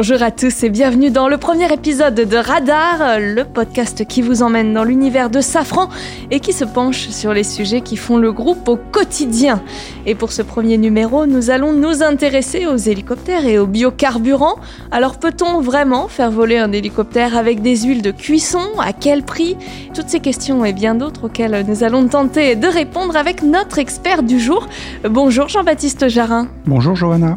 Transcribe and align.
Bonjour 0.00 0.22
à 0.22 0.30
tous 0.30 0.62
et 0.62 0.70
bienvenue 0.70 1.10
dans 1.10 1.26
le 1.26 1.38
premier 1.38 1.72
épisode 1.72 2.14
de 2.14 2.36
Radar, 2.36 3.18
le 3.18 3.42
podcast 3.42 4.06
qui 4.06 4.22
vous 4.22 4.44
emmène 4.44 4.72
dans 4.72 4.84
l'univers 4.84 5.28
de 5.28 5.40
Safran 5.40 5.88
et 6.30 6.38
qui 6.38 6.52
se 6.52 6.64
penche 6.64 7.08
sur 7.08 7.32
les 7.32 7.42
sujets 7.42 7.80
qui 7.80 7.96
font 7.96 8.16
le 8.16 8.30
groupe 8.30 8.68
au 8.68 8.76
quotidien. 8.76 9.60
Et 10.06 10.14
pour 10.14 10.30
ce 10.30 10.42
premier 10.42 10.78
numéro, 10.78 11.26
nous 11.26 11.50
allons 11.50 11.72
nous 11.72 12.04
intéresser 12.04 12.64
aux 12.64 12.76
hélicoptères 12.76 13.44
et 13.44 13.58
aux 13.58 13.66
biocarburants. 13.66 14.60
Alors 14.92 15.18
peut-on 15.18 15.60
vraiment 15.60 16.06
faire 16.06 16.30
voler 16.30 16.58
un 16.58 16.70
hélicoptère 16.70 17.36
avec 17.36 17.60
des 17.60 17.78
huiles 17.78 18.02
de 18.02 18.12
cuisson? 18.12 18.62
À 18.78 18.92
quel 18.92 19.24
prix? 19.24 19.56
Toutes 19.94 20.10
ces 20.10 20.20
questions 20.20 20.64
et 20.64 20.72
bien 20.72 20.94
d'autres 20.94 21.24
auxquelles 21.24 21.66
nous 21.66 21.82
allons 21.82 22.06
tenter 22.06 22.54
de 22.54 22.68
répondre 22.68 23.16
avec 23.16 23.42
notre 23.42 23.80
expert 23.80 24.22
du 24.22 24.38
jour. 24.38 24.68
Bonjour 25.10 25.48
Jean-Baptiste 25.48 26.06
Jarin. 26.06 26.46
Bonjour 26.66 26.94
Johanna. 26.94 27.36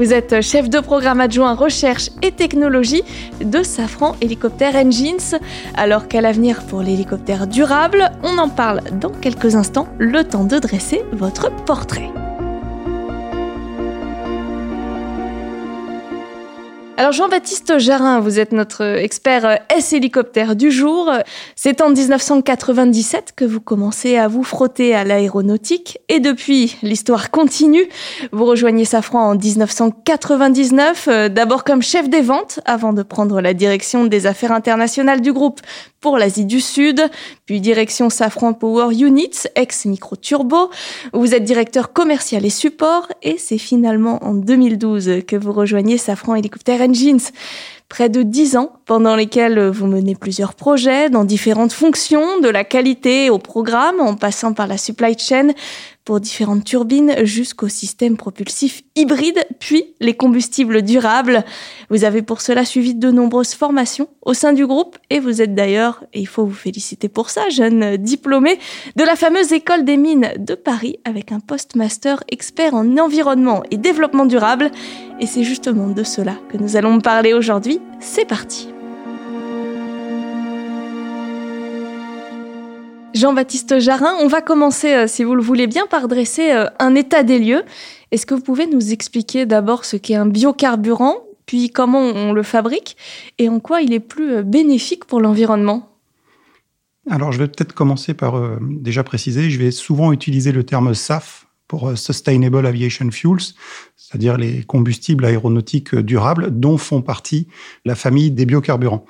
Vous 0.00 0.14
êtes 0.14 0.40
chef 0.40 0.70
de 0.70 0.80
programme 0.80 1.20
adjoint 1.20 1.52
recherche 1.52 2.08
et 2.22 2.32
technologie 2.32 3.02
de 3.44 3.62
Safran 3.62 4.16
Helicopter 4.22 4.70
Engines. 4.74 5.38
Alors 5.74 6.08
quel 6.08 6.24
avenir 6.24 6.62
pour 6.62 6.80
l'hélicoptère 6.80 7.46
durable 7.46 8.10
On 8.22 8.38
en 8.38 8.48
parle 8.48 8.80
dans 8.98 9.10
quelques 9.10 9.56
instants, 9.56 9.88
le 9.98 10.24
temps 10.24 10.44
de 10.44 10.58
dresser 10.58 11.02
votre 11.12 11.54
portrait. 11.66 12.10
Alors 17.00 17.12
Jean-Baptiste 17.12 17.78
Jarin, 17.78 18.20
vous 18.20 18.38
êtes 18.38 18.52
notre 18.52 18.84
expert 18.84 19.60
S-hélicoptère 19.74 20.54
du 20.54 20.70
jour. 20.70 21.10
C'est 21.56 21.80
en 21.80 21.88
1997 21.88 23.32
que 23.34 23.46
vous 23.46 23.62
commencez 23.62 24.18
à 24.18 24.28
vous 24.28 24.44
frotter 24.44 24.94
à 24.94 25.02
l'aéronautique 25.02 25.96
et 26.10 26.20
depuis, 26.20 26.76
l'histoire 26.82 27.30
continue. 27.30 27.88
Vous 28.32 28.44
rejoignez 28.44 28.84
Safran 28.84 29.30
en 29.30 29.34
1999, 29.34 31.08
euh, 31.08 31.28
d'abord 31.30 31.64
comme 31.64 31.80
chef 31.80 32.10
des 32.10 32.20
ventes 32.20 32.60
avant 32.66 32.92
de 32.92 33.02
prendre 33.02 33.40
la 33.40 33.54
direction 33.54 34.04
des 34.04 34.26
affaires 34.26 34.52
internationales 34.52 35.22
du 35.22 35.32
groupe 35.32 35.62
pour 36.00 36.16
l'Asie 36.16 36.46
du 36.46 36.60
Sud, 36.60 37.02
puis 37.44 37.60
direction 37.60 38.08
Safran 38.08 38.54
Power 38.54 38.94
Units, 38.94 39.46
ex-micro 39.54 40.16
turbo. 40.16 40.70
Vous 41.12 41.34
êtes 41.34 41.44
directeur 41.44 41.92
commercial 41.92 42.46
et 42.46 42.50
support 42.50 43.08
et 43.22 43.36
c'est 43.36 43.58
finalement 43.58 44.18
en 44.24 44.32
2012 44.32 45.24
que 45.26 45.36
vous 45.36 45.52
rejoignez 45.52 45.98
Safran 45.98 46.34
Helicopter 46.34 46.80
Engines. 46.80 47.20
Près 47.90 48.08
de 48.08 48.22
dix 48.22 48.56
ans 48.56 48.72
pendant 48.86 49.16
lesquels 49.16 49.68
vous 49.68 49.86
menez 49.86 50.14
plusieurs 50.14 50.54
projets 50.54 51.10
dans 51.10 51.24
différentes 51.24 51.72
fonctions, 51.72 52.38
de 52.38 52.48
la 52.48 52.62
qualité 52.62 53.30
au 53.30 53.38
programme, 53.38 54.00
en 54.00 54.14
passant 54.14 54.52
par 54.52 54.68
la 54.68 54.78
supply 54.78 55.18
chain, 55.18 55.48
pour 56.10 56.18
différentes 56.18 56.64
turbines 56.64 57.14
jusqu'au 57.22 57.68
système 57.68 58.16
propulsif 58.16 58.82
hybride, 58.96 59.46
puis 59.60 59.94
les 60.00 60.14
combustibles 60.16 60.82
durables. 60.82 61.44
Vous 61.88 62.02
avez 62.02 62.20
pour 62.20 62.40
cela 62.40 62.64
suivi 62.64 62.96
de 62.96 63.12
nombreuses 63.12 63.54
formations 63.54 64.08
au 64.22 64.34
sein 64.34 64.52
du 64.52 64.66
groupe 64.66 64.98
et 65.08 65.20
vous 65.20 65.40
êtes 65.40 65.54
d'ailleurs, 65.54 66.02
et 66.12 66.18
il 66.18 66.26
faut 66.26 66.44
vous 66.44 66.52
féliciter 66.52 67.08
pour 67.08 67.30
ça, 67.30 67.48
jeune 67.48 67.96
diplômé 67.96 68.58
de 68.96 69.04
la 69.04 69.14
fameuse 69.14 69.52
école 69.52 69.84
des 69.84 69.96
mines 69.96 70.32
de 70.36 70.56
Paris 70.56 70.98
avec 71.04 71.30
un 71.30 71.38
postmaster 71.38 72.24
expert 72.26 72.74
en 72.74 72.98
environnement 72.98 73.62
et 73.70 73.76
développement 73.76 74.26
durable. 74.26 74.72
Et 75.20 75.26
c'est 75.26 75.44
justement 75.44 75.90
de 75.90 76.02
cela 76.02 76.34
que 76.50 76.56
nous 76.56 76.74
allons 76.74 77.00
parler 77.00 77.34
aujourd'hui. 77.34 77.78
C'est 78.00 78.26
parti. 78.26 78.66
Jean-Baptiste 83.20 83.80
Jarin, 83.80 84.14
on 84.22 84.28
va 84.28 84.40
commencer, 84.40 84.94
euh, 84.94 85.06
si 85.06 85.24
vous 85.24 85.34
le 85.34 85.42
voulez 85.42 85.66
bien, 85.66 85.86
par 85.86 86.08
dresser 86.08 86.52
euh, 86.52 86.64
un 86.78 86.94
état 86.94 87.22
des 87.22 87.38
lieux. 87.38 87.64
Est-ce 88.12 88.24
que 88.24 88.32
vous 88.32 88.40
pouvez 88.40 88.66
nous 88.66 88.92
expliquer 88.92 89.44
d'abord 89.44 89.84
ce 89.84 89.98
qu'est 89.98 90.14
un 90.14 90.24
biocarburant, 90.24 91.18
puis 91.44 91.68
comment 91.68 92.00
on 92.00 92.32
le 92.32 92.42
fabrique, 92.42 92.96
et 93.36 93.50
en 93.50 93.60
quoi 93.60 93.82
il 93.82 93.92
est 93.92 94.00
plus 94.00 94.36
euh, 94.36 94.42
bénéfique 94.42 95.04
pour 95.04 95.20
l'environnement? 95.20 95.90
Alors, 97.10 97.30
je 97.30 97.38
vais 97.38 97.48
peut-être 97.48 97.74
commencer 97.74 98.14
par 98.14 98.40
déjà 98.60 99.04
préciser, 99.04 99.50
je 99.50 99.58
vais 99.58 99.70
souvent 99.70 100.12
utiliser 100.12 100.52
le 100.52 100.64
terme 100.64 100.94
SAF 100.94 101.46
pour 101.68 101.96
Sustainable 101.98 102.66
Aviation 102.66 103.10
Fuels, 103.10 103.54
c'est-à-dire 103.96 104.36
les 104.36 104.62
combustibles 104.62 105.24
aéronautiques 105.24 105.94
durables, 105.94 106.50
dont 106.50 106.78
font 106.78 107.02
partie 107.02 107.48
la 107.84 107.94
famille 107.94 108.30
des 108.30 108.46
biocarburants. 108.46 109.04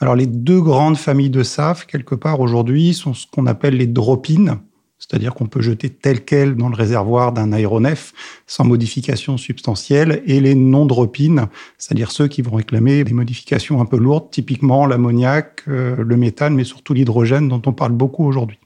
Alors 0.00 0.14
les 0.14 0.26
deux 0.26 0.60
grandes 0.60 0.96
familles 0.96 1.30
de 1.30 1.42
SAF, 1.42 1.86
quelque 1.86 2.14
part 2.14 2.40
aujourd'hui, 2.40 2.94
sont 2.94 3.14
ce 3.14 3.26
qu'on 3.26 3.46
appelle 3.46 3.76
les 3.76 3.88
drop-in, 3.88 4.60
c'est-à-dire 5.00 5.34
qu'on 5.34 5.46
peut 5.46 5.60
jeter 5.60 5.90
tel 5.90 6.24
quel 6.24 6.54
dans 6.54 6.68
le 6.68 6.76
réservoir 6.76 7.32
d'un 7.32 7.52
aéronef 7.52 8.12
sans 8.46 8.64
modification 8.64 9.36
substantielle, 9.36 10.22
et 10.24 10.40
les 10.40 10.54
non-drop-in, 10.54 11.48
c'est-à-dire 11.78 12.12
ceux 12.12 12.28
qui 12.28 12.42
vont 12.42 12.54
réclamer 12.54 13.02
des 13.02 13.12
modifications 13.12 13.80
un 13.80 13.86
peu 13.86 13.96
lourdes, 13.96 14.30
typiquement 14.30 14.86
l'ammoniac, 14.86 15.62
euh, 15.66 15.96
le 15.98 16.16
méthane, 16.16 16.54
mais 16.54 16.64
surtout 16.64 16.94
l'hydrogène 16.94 17.48
dont 17.48 17.62
on 17.66 17.72
parle 17.72 17.92
beaucoup 17.92 18.24
aujourd'hui. 18.24 18.58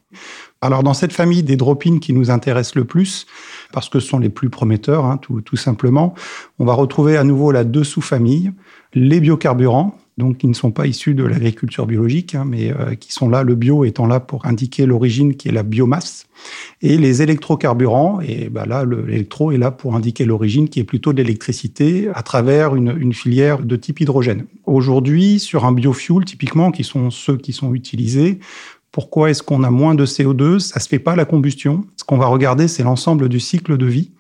Alors 0.61 0.83
dans 0.83 0.95
cette 0.95 1.15
famille 1.15 1.43
des 1.43 1.57
drop-in 1.57 1.99
qui 1.99 2.13
nous 2.13 2.31
intéresse 2.31 2.75
le 2.75 2.85
plus, 2.85 3.27
parce 3.73 3.89
que 3.89 4.01
ce 4.01 4.09
sont 4.09 4.19
les 4.19 4.29
plus 4.29 4.51
prometteurs, 4.51 5.07
hein, 5.07 5.17
tout, 5.17 5.41
tout 5.41 5.57
simplement, 5.57 6.13
on 6.59 6.67
va 6.67 6.75
retrouver 6.75 7.17
à 7.17 7.25
nouveau 7.25 7.53
la 7.53 7.65
deux 7.65 7.85
sous-familles, 7.85 8.53
les 8.93 9.19
biocarburants, 9.21 9.97
donc 10.19 10.39
qui 10.39 10.47
ne 10.47 10.53
sont 10.53 10.71
pas 10.71 10.87
issus 10.87 11.15
de 11.15 11.25
l'agriculture 11.25 11.87
biologique, 11.87 12.35
hein, 12.35 12.45
mais 12.47 12.71
euh, 12.71 12.95
qui 12.95 13.13
sont 13.13 13.29
là, 13.29 13.43
le 13.43 13.55
bio 13.55 13.85
étant 13.85 14.07
là 14.07 14.21
pour 14.21 14.45
indiquer 14.45 14.85
l'origine 14.85 15.35
qui 15.35 15.49
est 15.49 15.53
la 15.53 15.63
biomasse, 15.63 16.27
et 16.83 16.99
les 16.99 17.23
électrocarburants, 17.23 18.21
et 18.21 18.49
bah 18.49 18.67
là, 18.67 18.85
l'électro 18.85 19.53
est 19.53 19.59
là 19.59 19.71
pour 19.71 19.95
indiquer 19.95 20.25
l'origine 20.25 20.69
qui 20.69 20.81
est 20.81 20.85
plutôt 20.85 21.13
de 21.13 21.19
l'électricité 21.19 22.09
à 22.15 22.23
travers 22.23 22.75
une, 22.75 23.13
filière 23.13 23.61
de 23.61 23.77
type 23.77 24.01
hydrogène. 24.01 24.47
Aujourd'hui, 24.67 25.39
sur 25.39 25.65
un 25.65 25.73
biofuel, 25.73 26.25
typiquement, 26.25 26.71
qui 26.71 26.85
sont 26.85 27.11
ceux 27.11 27.37
qui 27.37 27.53
sont 27.53 27.75
utilisés, 27.75 28.41
pourquoi 28.91 29.31
est-ce 29.31 29.43
qu'on 29.43 29.63
a 29.63 29.71
moins 29.71 29.95
de 29.95 30.05
CO2 30.05 30.59
Ça 30.59 30.79
se 30.79 30.89
fait 30.89 30.99
pas 30.99 31.17
la 31.17 31.25
combustion. 31.25 31.85
Ce 31.97 32.05
qu'on 32.05 32.19
va 32.19 32.27
regarder, 32.27 32.69
c'est 32.69 32.83
l'ensemble 32.83 33.29
du 33.31 33.41
cycle 33.41 33.79
de 33.79 33.87
vie. 33.87 34.11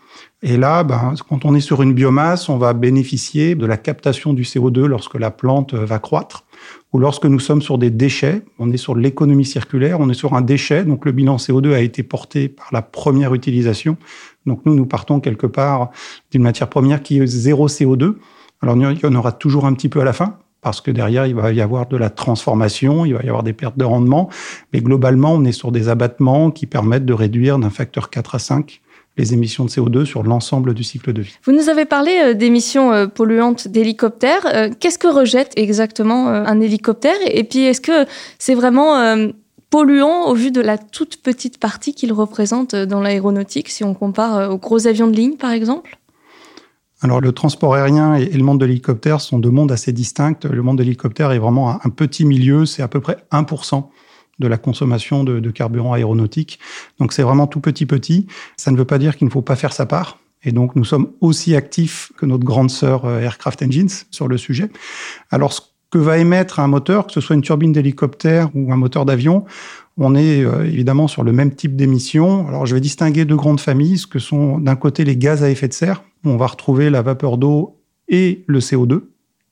Et 0.42 0.56
là, 0.56 0.82
ben, 0.82 1.14
quand 1.28 1.44
on 1.44 1.54
est 1.54 1.60
sur 1.60 1.82
une 1.82 1.94
biomasse, 1.94 2.48
on 2.48 2.58
va 2.58 2.72
bénéficier 2.72 3.54
de 3.54 3.64
la 3.64 3.76
captation 3.76 4.32
du 4.32 4.42
CO2 4.42 4.86
lorsque 4.86 5.14
la 5.14 5.30
plante 5.30 5.74
va 5.74 6.00
croître. 6.00 6.44
Ou 6.92 6.98
lorsque 6.98 7.26
nous 7.26 7.38
sommes 7.38 7.62
sur 7.62 7.78
des 7.78 7.90
déchets, 7.90 8.42
on 8.58 8.70
est 8.72 8.76
sur 8.76 8.96
l'économie 8.96 9.44
circulaire, 9.44 10.00
on 10.00 10.10
est 10.10 10.14
sur 10.14 10.34
un 10.34 10.42
déchet, 10.42 10.84
donc 10.84 11.04
le 11.04 11.12
bilan 11.12 11.36
CO2 11.36 11.72
a 11.72 11.80
été 11.80 12.02
porté 12.02 12.48
par 12.48 12.68
la 12.72 12.82
première 12.82 13.34
utilisation. 13.34 13.96
Donc 14.44 14.62
nous, 14.66 14.74
nous 14.74 14.84
partons 14.84 15.20
quelque 15.20 15.46
part 15.46 15.90
d'une 16.32 16.42
matière 16.42 16.68
première 16.68 17.02
qui 17.02 17.20
est 17.20 17.26
zéro 17.26 17.68
CO2. 17.68 18.16
Alors 18.60 18.76
il 18.76 19.00
y 19.00 19.06
en 19.06 19.14
aura 19.14 19.32
toujours 19.32 19.64
un 19.64 19.74
petit 19.74 19.88
peu 19.88 20.00
à 20.00 20.04
la 20.04 20.12
fin, 20.12 20.38
parce 20.60 20.80
que 20.80 20.90
derrière, 20.90 21.26
il 21.26 21.34
va 21.34 21.52
y 21.52 21.60
avoir 21.60 21.86
de 21.86 21.96
la 21.96 22.10
transformation, 22.10 23.04
il 23.04 23.14
va 23.14 23.22
y 23.22 23.28
avoir 23.28 23.42
des 23.42 23.52
pertes 23.52 23.78
de 23.78 23.84
rendement, 23.84 24.28
mais 24.72 24.80
globalement, 24.80 25.34
on 25.34 25.44
est 25.44 25.52
sur 25.52 25.72
des 25.72 25.88
abattements 25.88 26.50
qui 26.50 26.66
permettent 26.66 27.06
de 27.06 27.14
réduire 27.14 27.58
d'un 27.58 27.70
facteur 27.70 28.10
4 28.10 28.34
à 28.34 28.38
5 28.38 28.81
les 29.16 29.34
émissions 29.34 29.64
de 29.64 29.70
CO2 29.70 30.04
sur 30.04 30.22
l'ensemble 30.22 30.74
du 30.74 30.84
cycle 30.84 31.12
de 31.12 31.22
vie. 31.22 31.34
Vous 31.44 31.52
nous 31.52 31.68
avez 31.68 31.84
parlé 31.84 32.18
euh, 32.22 32.34
d'émissions 32.34 32.92
euh, 32.92 33.06
polluantes 33.06 33.68
d'hélicoptères. 33.68 34.46
Euh, 34.46 34.70
qu'est-ce 34.78 34.98
que 34.98 35.08
rejette 35.08 35.52
exactement 35.56 36.28
un 36.28 36.60
hélicoptère? 36.60 37.16
Et 37.26 37.44
puis, 37.44 37.60
est-ce 37.60 37.80
que 37.80 38.06
c'est 38.38 38.54
vraiment 38.54 39.16
polluant 39.70 40.26
au 40.26 40.34
vu 40.34 40.50
de 40.50 40.60
la 40.60 40.78
toute 40.78 41.22
petite 41.22 41.58
partie 41.58 41.94
qu'il 41.94 42.12
représente 42.12 42.74
dans 42.74 43.00
l'aéronautique, 43.00 43.68
si 43.68 43.84
on 43.84 43.94
compare 43.94 44.50
aux 44.50 44.58
gros 44.58 44.86
avions 44.86 45.08
de 45.08 45.16
ligne, 45.16 45.36
par 45.36 45.50
exemple? 45.50 45.98
Alors 47.00 47.20
le 47.20 47.32
transport 47.32 47.74
aérien 47.74 48.14
et 48.14 48.26
le 48.26 48.44
monde 48.44 48.60
de 48.60 48.64
l'hélicoptère 48.64 49.20
sont 49.20 49.38
deux 49.38 49.50
mondes 49.50 49.72
assez 49.72 49.92
distincts. 49.92 50.38
Le 50.44 50.62
monde 50.62 50.78
de 50.78 50.84
l'hélicoptère 50.84 51.32
est 51.32 51.38
vraiment 51.38 51.84
un 51.84 51.90
petit 51.90 52.24
milieu, 52.24 52.64
c'est 52.64 52.82
à 52.82 52.88
peu 52.88 53.00
près 53.00 53.16
1% 53.32 53.84
de 54.38 54.46
la 54.48 54.58
consommation 54.58 55.24
de, 55.24 55.50
carburant 55.50 55.92
aéronautique. 55.92 56.58
Donc 56.98 57.12
c'est 57.12 57.22
vraiment 57.22 57.46
tout 57.46 57.60
petit 57.60 57.86
petit. 57.86 58.26
Ça 58.56 58.70
ne 58.70 58.76
veut 58.76 58.84
pas 58.84 58.98
dire 58.98 59.16
qu'il 59.16 59.26
ne 59.26 59.32
faut 59.32 59.42
pas 59.42 59.56
faire 59.56 59.72
sa 59.72 59.86
part. 59.86 60.18
Et 60.44 60.52
donc 60.52 60.74
nous 60.74 60.84
sommes 60.84 61.10
aussi 61.20 61.54
actifs 61.54 62.12
que 62.16 62.26
notre 62.26 62.44
grande 62.44 62.70
sœur 62.70 63.04
euh, 63.04 63.20
Aircraft 63.20 63.62
Engines 63.62 63.90
sur 64.10 64.26
le 64.26 64.36
sujet. 64.36 64.70
Alors 65.30 65.52
ce 65.52 65.60
que 65.90 65.98
va 65.98 66.18
émettre 66.18 66.58
un 66.58 66.66
moteur, 66.66 67.06
que 67.06 67.12
ce 67.12 67.20
soit 67.20 67.36
une 67.36 67.42
turbine 67.42 67.72
d'hélicoptère 67.72 68.50
ou 68.54 68.72
un 68.72 68.76
moteur 68.76 69.04
d'avion, 69.04 69.44
on 69.98 70.16
est 70.16 70.42
euh, 70.42 70.64
évidemment 70.64 71.06
sur 71.06 71.22
le 71.22 71.32
même 71.32 71.54
type 71.54 71.76
d'émissions. 71.76 72.48
Alors 72.48 72.66
je 72.66 72.74
vais 72.74 72.80
distinguer 72.80 73.24
deux 73.24 73.36
grandes 73.36 73.60
familles, 73.60 73.98
ce 73.98 74.06
que 74.06 74.18
sont 74.18 74.58
d'un 74.58 74.74
côté 74.74 75.04
les 75.04 75.16
gaz 75.16 75.44
à 75.44 75.50
effet 75.50 75.68
de 75.68 75.74
serre, 75.74 76.02
où 76.24 76.30
on 76.30 76.36
va 76.36 76.46
retrouver 76.46 76.90
la 76.90 77.02
vapeur 77.02 77.38
d'eau 77.38 77.78
et 78.08 78.42
le 78.48 78.58
CO2 78.58 79.02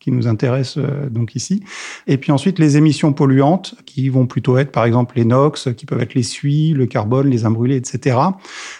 qui 0.00 0.10
nous 0.10 0.26
intéresse 0.26 0.78
euh, 0.78 1.08
donc 1.10 1.36
ici. 1.36 1.62
Et 2.06 2.16
puis 2.16 2.32
ensuite, 2.32 2.58
les 2.58 2.76
émissions 2.78 3.12
polluantes, 3.12 3.74
qui 3.84 4.08
vont 4.08 4.26
plutôt 4.26 4.56
être, 4.56 4.72
par 4.72 4.86
exemple, 4.86 5.16
les 5.16 5.26
NOx, 5.26 5.68
qui 5.76 5.84
peuvent 5.86 6.00
être 6.00 6.14
les 6.14 6.22
suies, 6.22 6.72
le 6.72 6.86
carbone, 6.86 7.28
les 7.28 7.44
imbrûlés, 7.44 7.76
etc., 7.76 8.16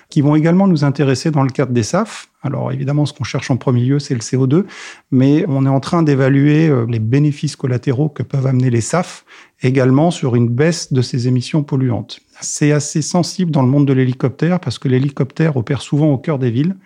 qui 0.09 0.23
vont 0.23 0.35
également 0.35 0.67
nous 0.67 0.83
intéresser 0.83 1.31
dans 1.31 1.43
le 1.43 1.51
cadre 1.51 1.73
des 1.73 1.83
SAF. 1.83 2.29
Alors 2.43 2.73
évidemment, 2.73 3.05
ce 3.05 3.13
qu'on 3.13 3.25
cherche 3.25 3.51
en 3.51 3.59
premier 3.59 3.83
lieu, 3.83 3.99
c'est 3.99 4.15
le 4.15 4.21
CO2, 4.21 4.65
mais 5.11 5.45
on 5.47 5.67
est 5.67 5.69
en 5.69 5.81
train 5.81 6.03
d'évaluer 6.03 6.69
euh, 6.69 6.87
les 6.89 6.99
bénéfices 6.99 7.55
collatéraux 7.55 8.09
que 8.09 8.23
peuvent 8.23 8.47
amener 8.47 8.71
les 8.71 8.81
SAF 8.81 9.27
également 9.63 10.11
sur 10.11 10.37
une 10.37 10.49
baisse 10.49 10.91
de 10.91 11.03
ces 11.03 11.29
émissions 11.29 11.63
polluantes. 11.63 12.21
C'est 12.41 12.73
assez 12.73 13.03
sensible 13.03 13.51
dans 13.51 13.61
le 13.61 13.69
monde 13.69 13.87
de 13.87 13.93
l'hélicoptère 13.93 14.59
parce 14.59 14.79
que 14.79 14.89
l'hélicoptère 14.89 15.59
opère 15.59 15.83
souvent 15.83 16.11
au 16.11 16.17
cœur 16.17 16.39
des 16.39 16.51
villes 16.51 16.77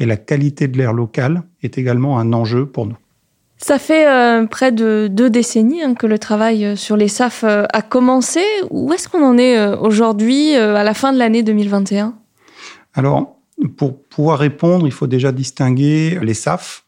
et 0.00 0.06
la 0.06 0.16
qualité 0.16 0.66
de 0.66 0.76
l'air 0.76 0.92
local 0.92 1.44
est 1.62 1.78
également 1.78 2.18
un 2.18 2.32
enjeu 2.32 2.66
pour 2.66 2.86
nous. 2.86 2.96
Ça 3.58 3.78
fait 3.78 4.06
euh, 4.06 4.46
près 4.46 4.72
de 4.72 5.08
deux 5.10 5.30
décennies 5.30 5.82
hein, 5.82 5.94
que 5.94 6.06
le 6.06 6.18
travail 6.18 6.64
euh, 6.64 6.76
sur 6.76 6.96
les 6.96 7.08
SAF 7.08 7.44
euh, 7.44 7.64
a 7.72 7.82
commencé. 7.82 8.42
Où 8.70 8.92
est-ce 8.92 9.08
qu'on 9.08 9.24
en 9.24 9.38
est 9.38 9.66
aujourd'hui, 9.76 10.54
à 10.54 10.82
la 10.82 10.94
fin 10.94 11.12
de 11.12 11.18
l'année 11.18 11.42
2021 11.42 12.14
Alors, 12.94 13.36
pour 13.76 14.02
pouvoir 14.02 14.38
répondre, 14.38 14.86
il 14.86 14.92
faut 14.92 15.06
déjà 15.06 15.32
distinguer 15.32 16.18
les 16.20 16.34
SAF, 16.34 16.84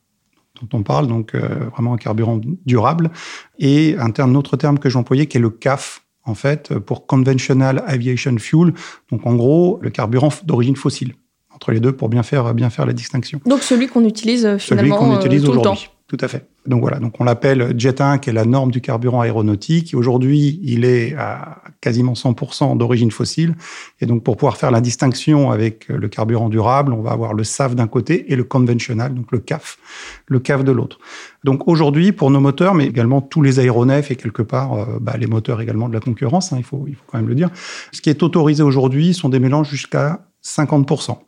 dont 0.61 0.79
on 0.79 0.83
parle, 0.83 1.07
donc 1.07 1.35
vraiment 1.35 1.95
un 1.95 1.97
carburant 1.97 2.41
durable, 2.65 3.11
et 3.59 3.97
un, 3.99 4.11
terme, 4.11 4.33
un 4.33 4.35
autre 4.35 4.57
terme 4.57 4.79
que 4.79 4.89
j'employais 4.89 5.27
qui 5.27 5.37
est 5.37 5.41
le 5.41 5.51
CAF, 5.51 6.03
en 6.25 6.35
fait, 6.35 6.77
pour 6.79 7.07
Conventional 7.07 7.85
Aviation 7.87 8.37
Fuel, 8.39 8.73
donc 9.11 9.27
en 9.27 9.35
gros, 9.35 9.79
le 9.83 9.91
carburant 9.91 10.31
d'origine 10.45 10.77
fossile. 10.77 11.15
Entre 11.55 11.73
les 11.73 11.81
deux, 11.81 11.93
pour 11.93 12.09
bien 12.09 12.23
faire, 12.23 12.53
bien 12.53 12.69
faire 12.69 12.85
la 12.85 12.93
distinction. 12.93 13.41
Donc 13.47 13.63
celui 13.63 13.87
qu'on 13.87 14.05
utilise 14.05 14.57
finalement 14.59 14.59
celui 14.59 14.91
qu'on 14.91 15.17
utilise 15.17 15.45
tout 15.45 15.53
le 15.53 15.63
temps. 15.63 15.77
Tout 16.09 16.19
à 16.21 16.29
fait. 16.29 16.47
Donc 16.67 16.81
voilà, 16.81 16.99
donc 16.99 17.15
on 17.21 17.25
l'appelle 17.25 17.75
Jet 17.79 18.01
1, 18.01 18.19
qui 18.19 18.31
est 18.31 18.33
la 18.33 18.45
norme 18.45 18.71
du 18.71 18.81
carburant 18.81 19.21
aéronautique. 19.21 19.95
Aujourd'hui, 19.95 20.61
il 20.63 20.85
est 20.85 21.15
à 21.15 21.63
quasiment 21.81 22.15
100% 22.15 22.77
d'origine 22.77 23.11
fossile. 23.11 23.55
Et 24.01 24.07
donc 24.07 24.25
pour 24.25 24.37
pouvoir 24.37 24.57
faire 24.57 24.71
la 24.71 24.81
distinction 24.81 25.51
avec 25.51 25.89
le 25.89 26.09
carburant 26.09 26.49
durable, 26.49 26.93
on 26.93 27.03
va 27.03 27.13
avoir 27.13 27.35
le 27.35 27.45
SAF 27.45 27.75
d'un 27.75 27.87
côté 27.87 28.33
et 28.33 28.37
le 28.37 28.45
conventional, 28.45 29.15
donc 29.15 29.31
le 29.33 29.39
CAF, 29.39 29.79
le 30.27 30.41
CAF 30.41 30.65
de 30.65 30.73
l'autre. 30.73 30.99
Donc 31.45 31.69
aujourd'hui, 31.69 32.13
pour 32.13 32.31
nos 32.31 32.41
moteurs, 32.41 32.75
mais 32.75 32.87
également 32.87 33.21
tous 33.21 33.43
les 33.43 33.61
aéronefs 33.61 34.11
et 34.11 34.17
quelque 34.17 34.43
part 34.43 34.75
euh, 34.75 34.99
bah, 35.01 35.17
les 35.17 35.27
moteurs 35.27 35.61
également 35.61 35.89
de 35.89 35.95
la 35.95 36.01
concurrence, 36.01 36.53
hein, 36.53 36.57
il, 36.59 36.65
faut, 36.65 36.85
il 36.89 36.95
faut 36.95 37.05
quand 37.07 37.19
même 37.19 37.29
le 37.29 37.35
dire, 37.35 37.51
ce 37.93 38.01
qui 38.01 38.11
est 38.11 38.23
autorisé 38.23 38.63
aujourd'hui 38.63 39.15
sont 39.15 39.29
des 39.29 39.39
mélanges 39.39 39.71
jusqu'à 39.71 40.27
50%. 40.45 41.19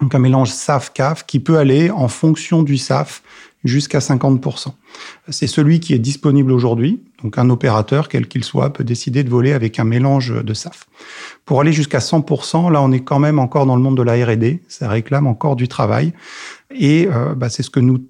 Donc 0.00 0.14
un 0.14 0.18
mélange 0.18 0.50
SAF-CAF 0.50 1.24
qui 1.24 1.40
peut 1.40 1.56
aller 1.56 1.90
en 1.90 2.08
fonction 2.08 2.62
du 2.62 2.76
SAF 2.76 3.22
jusqu'à 3.66 3.98
50%. 3.98 4.68
C'est 5.28 5.46
celui 5.46 5.80
qui 5.80 5.94
est 5.94 5.98
disponible 5.98 6.52
aujourd'hui, 6.52 7.02
donc 7.22 7.38
un 7.38 7.50
opérateur, 7.50 8.08
quel 8.08 8.28
qu'il 8.28 8.44
soit, 8.44 8.72
peut 8.72 8.84
décider 8.84 9.24
de 9.24 9.30
voler 9.30 9.52
avec 9.52 9.78
un 9.78 9.84
mélange 9.84 10.32
de 10.42 10.54
SAF. 10.54 10.86
Pour 11.44 11.60
aller 11.60 11.72
jusqu'à 11.72 11.98
100%, 11.98 12.72
là 12.72 12.82
on 12.82 12.92
est 12.92 13.00
quand 13.00 13.18
même 13.18 13.38
encore 13.38 13.66
dans 13.66 13.76
le 13.76 13.82
monde 13.82 13.96
de 13.96 14.02
la 14.02 14.14
R&D, 14.24 14.62
ça 14.68 14.88
réclame 14.88 15.26
encore 15.26 15.56
du 15.56 15.68
travail, 15.68 16.12
et 16.70 17.08
euh, 17.12 17.34
bah, 17.34 17.48
c'est 17.48 17.62
ce 17.62 17.70
que 17.70 17.80
nous 17.80 18.04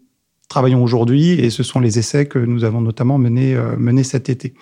travaillons 0.48 0.82
aujourd'hui, 0.82 1.32
et 1.32 1.50
ce 1.50 1.62
sont 1.62 1.80
les 1.80 1.98
essais 1.98 2.26
que 2.26 2.38
nous 2.38 2.64
avons 2.64 2.80
notamment 2.80 3.18
menés, 3.18 3.54
euh, 3.54 4.02
cet 4.02 4.28
été. 4.28 4.54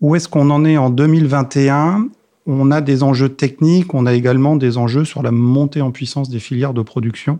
Où 0.00 0.16
est-ce 0.16 0.28
qu'on 0.28 0.50
en 0.50 0.64
est 0.64 0.76
en 0.76 0.90
2021 0.90 2.08
on 2.46 2.70
a 2.70 2.82
des 2.82 3.02
enjeux 3.02 3.30
techniques, 3.30 3.94
on 3.94 4.04
a 4.04 4.12
également 4.12 4.56
des 4.56 4.76
enjeux 4.76 5.06
sur 5.06 5.22
la 5.22 5.30
montée 5.30 5.80
en 5.80 5.92
puissance 5.92 6.28
des 6.28 6.40
filières 6.40 6.74
de 6.74 6.82
production 6.82 7.38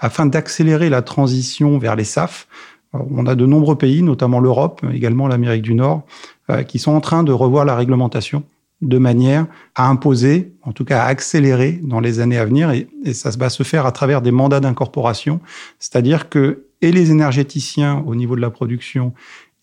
afin 0.00 0.26
d'accélérer 0.26 0.88
la 0.88 1.02
transition 1.02 1.78
vers 1.78 1.94
les 1.94 2.04
SAF. 2.04 2.48
On 2.92 3.26
a 3.26 3.36
de 3.36 3.46
nombreux 3.46 3.76
pays, 3.76 4.02
notamment 4.02 4.40
l'Europe, 4.40 4.84
également 4.92 5.28
l'Amérique 5.28 5.62
du 5.62 5.74
Nord, 5.74 6.02
euh, 6.50 6.64
qui 6.64 6.80
sont 6.80 6.92
en 6.92 7.00
train 7.00 7.22
de 7.22 7.32
revoir 7.32 7.64
la 7.64 7.76
réglementation 7.76 8.42
de 8.80 8.98
manière 8.98 9.46
à 9.74 9.88
imposer, 9.88 10.54
en 10.62 10.72
tout 10.72 10.84
cas 10.84 11.02
à 11.02 11.06
accélérer 11.06 11.78
dans 11.82 12.00
les 12.00 12.20
années 12.20 12.38
à 12.38 12.46
venir, 12.46 12.70
et, 12.70 12.88
ça 13.12 13.30
va 13.38 13.50
se 13.50 13.62
faire 13.62 13.84
à 13.84 13.92
travers 13.92 14.22
des 14.22 14.30
mandats 14.30 14.60
d'incorporation, 14.60 15.40
c'est-à-dire 15.78 16.28
que 16.28 16.64
et 16.80 16.92
les 16.92 17.10
énergéticiens 17.10 18.02
au 18.06 18.14
niveau 18.14 18.36
de 18.36 18.40
la 18.40 18.48
production 18.48 19.12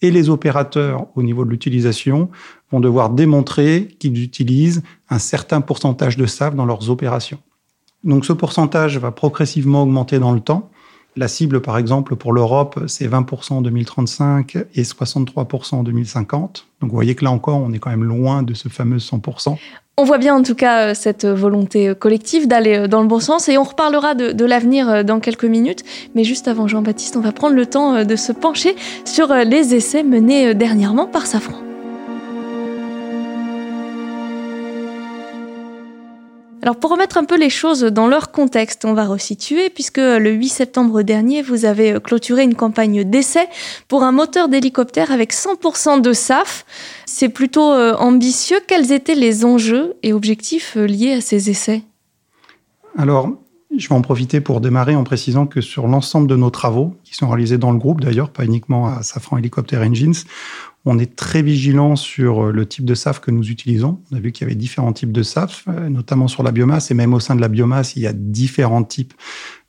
et 0.04 0.12
les 0.12 0.30
opérateurs 0.30 1.08
au 1.16 1.24
niveau 1.24 1.46
de 1.46 1.50
l'utilisation 1.50 2.30
vont 2.72 2.80
devoir 2.80 3.10
démontrer 3.10 3.88
qu'ils 4.00 4.24
utilisent 4.24 4.84
un 5.10 5.18
certain 5.18 5.62
pourcentage 5.62 6.16
de 6.16 6.28
SAF 6.28 6.54
dans 6.54 6.66
leurs 6.66 6.92
opérations. 6.92 7.40
Donc 8.04 8.26
ce 8.26 8.34
pourcentage 8.34 8.98
va 8.98 9.12
progressivement 9.12 9.84
augmenter 9.84 10.20
dans 10.20 10.32
le 10.32 10.40
temps. 10.40 10.70
La 11.18 11.28
cible, 11.28 11.62
par 11.62 11.80
exemple, 11.80 12.16
pour 12.16 12.32
l'Europe, 12.32 12.80
c'est 12.86 13.08
20% 13.08 13.54
en 13.54 13.62
2035 13.62 14.56
et 14.76 14.84
63% 14.84 15.76
en 15.76 15.84
2050. 15.84 16.68
Donc 16.80 16.92
vous 16.92 16.96
voyez 16.96 17.16
que 17.16 17.26
là 17.26 17.32
encore, 17.32 17.58
on 17.58 17.74
est 17.74 17.80
quand 17.80 17.90
même 17.90 18.04
loin 18.04 18.44
de 18.44 18.54
ce 18.54 18.70
fameux 18.70 18.98
100%. 18.98 19.58
On 20.00 20.04
voit 20.04 20.20
bien 20.20 20.36
en 20.36 20.44
tout 20.44 20.54
cas 20.54 20.90
euh, 20.90 20.94
cette 20.94 21.26
volonté 21.26 21.90
euh, 21.90 21.96
collective 21.96 22.48
d'aller 22.48 22.78
euh, 22.78 22.88
dans 22.88 23.02
le 23.02 23.08
bon 23.08 23.20
sens 23.20 23.50
et 23.50 23.58
on 23.58 23.64
reparlera 23.64 24.14
de, 24.14 24.32
de 24.32 24.46
l'avenir 24.46 25.04
dans 25.04 25.20
quelques 25.20 25.46
minutes. 25.46 25.84
Mais 26.14 26.24
juste 26.24 26.48
avant 26.48 26.68
Jean-Baptiste, 26.68 27.18
on 27.18 27.22
va 27.22 27.32
prendre 27.32 27.56
le 27.56 27.66
temps 27.66 28.06
de 28.06 28.16
se 28.16 28.32
pencher 28.32 28.76
sur 29.06 29.34
les 29.34 29.74
essais 29.74 30.04
menés 30.04 30.54
dernièrement 30.54 31.08
par 31.08 31.26
Safran. 31.26 31.67
Alors 36.68 36.82
pour 36.82 36.92
remettre 36.92 37.18
un 37.18 37.24
peu 37.24 37.38
les 37.38 37.50
choses 37.50 37.84
dans 37.84 38.08
leur 38.08 38.34
contexte, 38.34 38.84
on 38.84 38.94
va 38.94 39.06
resituer 39.06 39.70
puisque 39.70 40.00
le 40.00 40.32
8 40.32 40.50
septembre 40.50 41.02
dernier, 41.02 41.42
vous 41.42 41.64
avez 41.64 41.98
clôturé 42.02 42.44
une 42.44 42.56
campagne 42.56 43.06
d'essai 43.06 43.48
pour 43.88 44.04
un 44.04 44.12
moteur 44.12 44.50
d'hélicoptère 44.50 45.14
avec 45.14 45.32
100% 45.32 46.02
de 46.02 46.12
SAF. 46.12 46.66
C'est 47.06 47.30
plutôt 47.30 47.72
euh, 47.72 47.96
ambitieux. 47.96 48.58
Quels 48.68 48.92
étaient 48.92 49.16
les 49.16 49.46
enjeux 49.46 49.96
et 50.04 50.12
objectifs 50.12 50.76
euh, 50.76 50.86
liés 50.86 51.14
à 51.14 51.22
ces 51.22 51.50
essais? 51.50 51.84
Alors, 52.98 53.30
je 53.74 53.88
vais 53.88 53.96
en 53.96 54.02
profiter 54.02 54.42
pour 54.42 54.60
démarrer 54.60 54.98
en 54.98 55.06
précisant 55.06 55.46
que 55.46 55.62
sur 55.62 55.88
l'ensemble 55.88 56.28
de 56.28 56.36
nos 56.36 56.50
travaux, 56.50 56.96
qui 57.06 57.16
sont 57.16 57.30
réalisés 57.30 57.58
dans 57.58 57.72
le 57.72 57.78
groupe 57.78 58.02
d'ailleurs, 58.02 58.30
pas 58.30 58.44
uniquement 58.44 58.88
à 58.88 59.04
Safran 59.04 59.38
Helicopter 59.38 59.78
Engines, 59.78 60.16
on 60.88 61.00
est 61.00 61.18
très 61.18 61.42
vigilant 61.42 61.98
sur 61.98 62.46
euh, 62.46 62.52
le 62.52 62.66
type 62.66 62.86
de 62.86 62.96
SAF 62.96 63.20
que 63.20 63.30
nous 63.30 63.50
utilisons. 63.50 64.00
On 64.10 64.16
a 64.16 64.20
vu 64.20 64.32
qu'il 64.32 64.46
y 64.46 64.50
avait 64.50 64.56
différents 64.56 64.94
types 64.94 65.12
de 65.12 65.22
SAF, 65.22 65.66
euh, 65.68 65.90
notamment 65.90 66.30
sur 66.30 66.44
la 66.44 66.52
biomasse, 66.52 66.92
et 66.92 66.94
même 66.94 67.14
au 67.14 67.20
sein 67.20 67.36
de 67.36 67.42
la 67.42 67.50
biomasse, 67.50 67.98
il 67.98 68.04
y 68.04 68.08
a 68.08 68.14
différents 68.14 68.84
types 68.84 69.14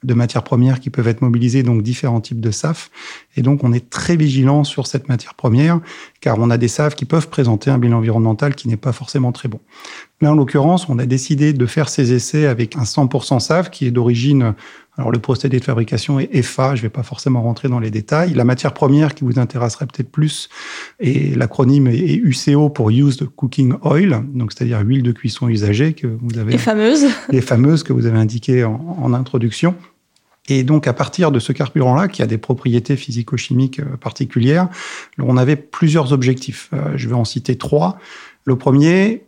de 0.04 0.14
matières 0.14 0.44
premières 0.44 0.78
qui 0.78 0.90
peuvent 0.90 1.08
être 1.08 1.22
mobilisées, 1.22 1.64
donc 1.64 1.82
différents 1.82 2.20
types 2.20 2.40
de 2.40 2.52
SAF. 2.52 2.92
Et 3.36 3.42
donc, 3.42 3.64
on 3.64 3.72
est 3.72 3.90
très 3.90 4.14
vigilant 4.14 4.62
sur 4.62 4.86
cette 4.86 5.08
matière 5.08 5.34
première, 5.34 5.80
car 6.20 6.38
on 6.38 6.50
a 6.50 6.56
des 6.56 6.68
SAF 6.68 6.94
qui 6.94 7.04
peuvent 7.04 7.28
présenter 7.28 7.68
un 7.68 7.78
bilan 7.78 7.98
environnemental 7.98 8.54
qui 8.54 8.68
n'est 8.68 8.76
pas 8.76 8.92
forcément 8.92 9.32
très 9.32 9.48
bon. 9.48 9.58
Là, 10.20 10.30
en 10.30 10.36
l'occurrence, 10.36 10.88
on 10.88 11.00
a 11.00 11.06
décidé 11.06 11.52
de 11.52 11.66
faire 11.66 11.88
ces 11.88 12.12
essais 12.12 12.46
avec 12.46 12.76
un 12.76 12.84
100% 12.84 13.40
SAF 13.40 13.70
qui 13.70 13.86
est 13.86 13.90
d'origine 13.90 14.54
alors 14.98 15.12
le 15.12 15.20
procédé 15.20 15.60
de 15.60 15.64
fabrication 15.64 16.18
est 16.18 16.28
EFA, 16.34 16.74
je 16.74 16.80
ne 16.80 16.82
vais 16.82 16.88
pas 16.88 17.04
forcément 17.04 17.40
rentrer 17.40 17.68
dans 17.68 17.78
les 17.78 17.92
détails. 17.92 18.34
La 18.34 18.42
matière 18.42 18.74
première 18.74 19.14
qui 19.14 19.22
vous 19.22 19.38
intéresserait 19.38 19.86
peut-être 19.86 20.10
plus, 20.10 20.48
et 20.98 21.36
l'acronyme 21.36 21.86
est 21.86 22.16
UCO 22.16 22.68
pour 22.68 22.90
Used 22.90 23.24
Cooking 23.36 23.74
Oil, 23.82 24.24
donc 24.34 24.52
c'est-à-dire 24.52 24.80
huile 24.80 25.04
de 25.04 25.12
cuisson 25.12 25.48
usagée 25.48 25.92
que 25.92 26.08
vous 26.08 26.36
avez. 26.36 26.50
Les 26.50 26.58
fameuses. 26.58 27.06
Les 27.30 27.40
fameuses 27.40 27.84
que 27.84 27.92
vous 27.92 28.06
avez 28.06 28.18
indiquées 28.18 28.64
en, 28.64 29.14
introduction. 29.14 29.76
Et 30.48 30.64
donc, 30.64 30.88
à 30.88 30.92
partir 30.92 31.30
de 31.30 31.38
ce 31.38 31.52
carburant-là, 31.52 32.08
qui 32.08 32.22
a 32.22 32.26
des 32.26 32.38
propriétés 32.38 32.96
physico-chimiques 32.96 33.80
euh, 33.80 33.96
particulières, 33.96 34.68
on 35.18 35.36
avait 35.36 35.56
plusieurs 35.56 36.12
objectifs. 36.12 36.70
Euh, 36.72 36.92
je 36.96 37.08
vais 37.08 37.14
en 37.14 37.24
citer 37.24 37.56
trois. 37.56 37.98
Le 38.44 38.56
premier, 38.56 39.24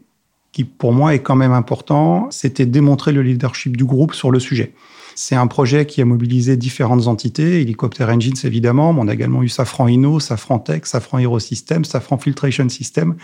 qui 0.53 0.65
pour 0.65 0.93
moi 0.93 1.15
est 1.15 1.21
quand 1.21 1.37
même 1.37 1.53
important, 1.53 2.29
c'était 2.31 2.67
démontrer 2.67 3.12
le 3.12 3.23
leadership 3.23 3.77
du 3.77 3.85
groupe 3.85 4.15
sur 4.15 4.31
le 4.31 4.41
sujet. 4.41 4.75
C'est 5.23 5.37
un 5.37 5.49
projet 5.49 5.85
qui 5.85 6.00
a 6.00 6.07
mobilisé 6.07 6.57
différentes 6.57 7.07
entités, 7.07 7.61
Helicopter 7.61 8.05
Engines 8.05 8.39
évidemment, 8.45 8.95
mais 8.95 9.00
on 9.03 9.09
a 9.09 9.12
également 9.12 9.43
eu 9.43 9.50
Safran 9.50 9.87
Inno, 9.87 10.19
Safran 10.19 10.61
Tech, 10.61 10.87
Safran 10.87 11.19
Aerosystem, 11.19 11.85
Safran 11.85 12.17
Filtration 12.17 12.67
System 12.71 13.17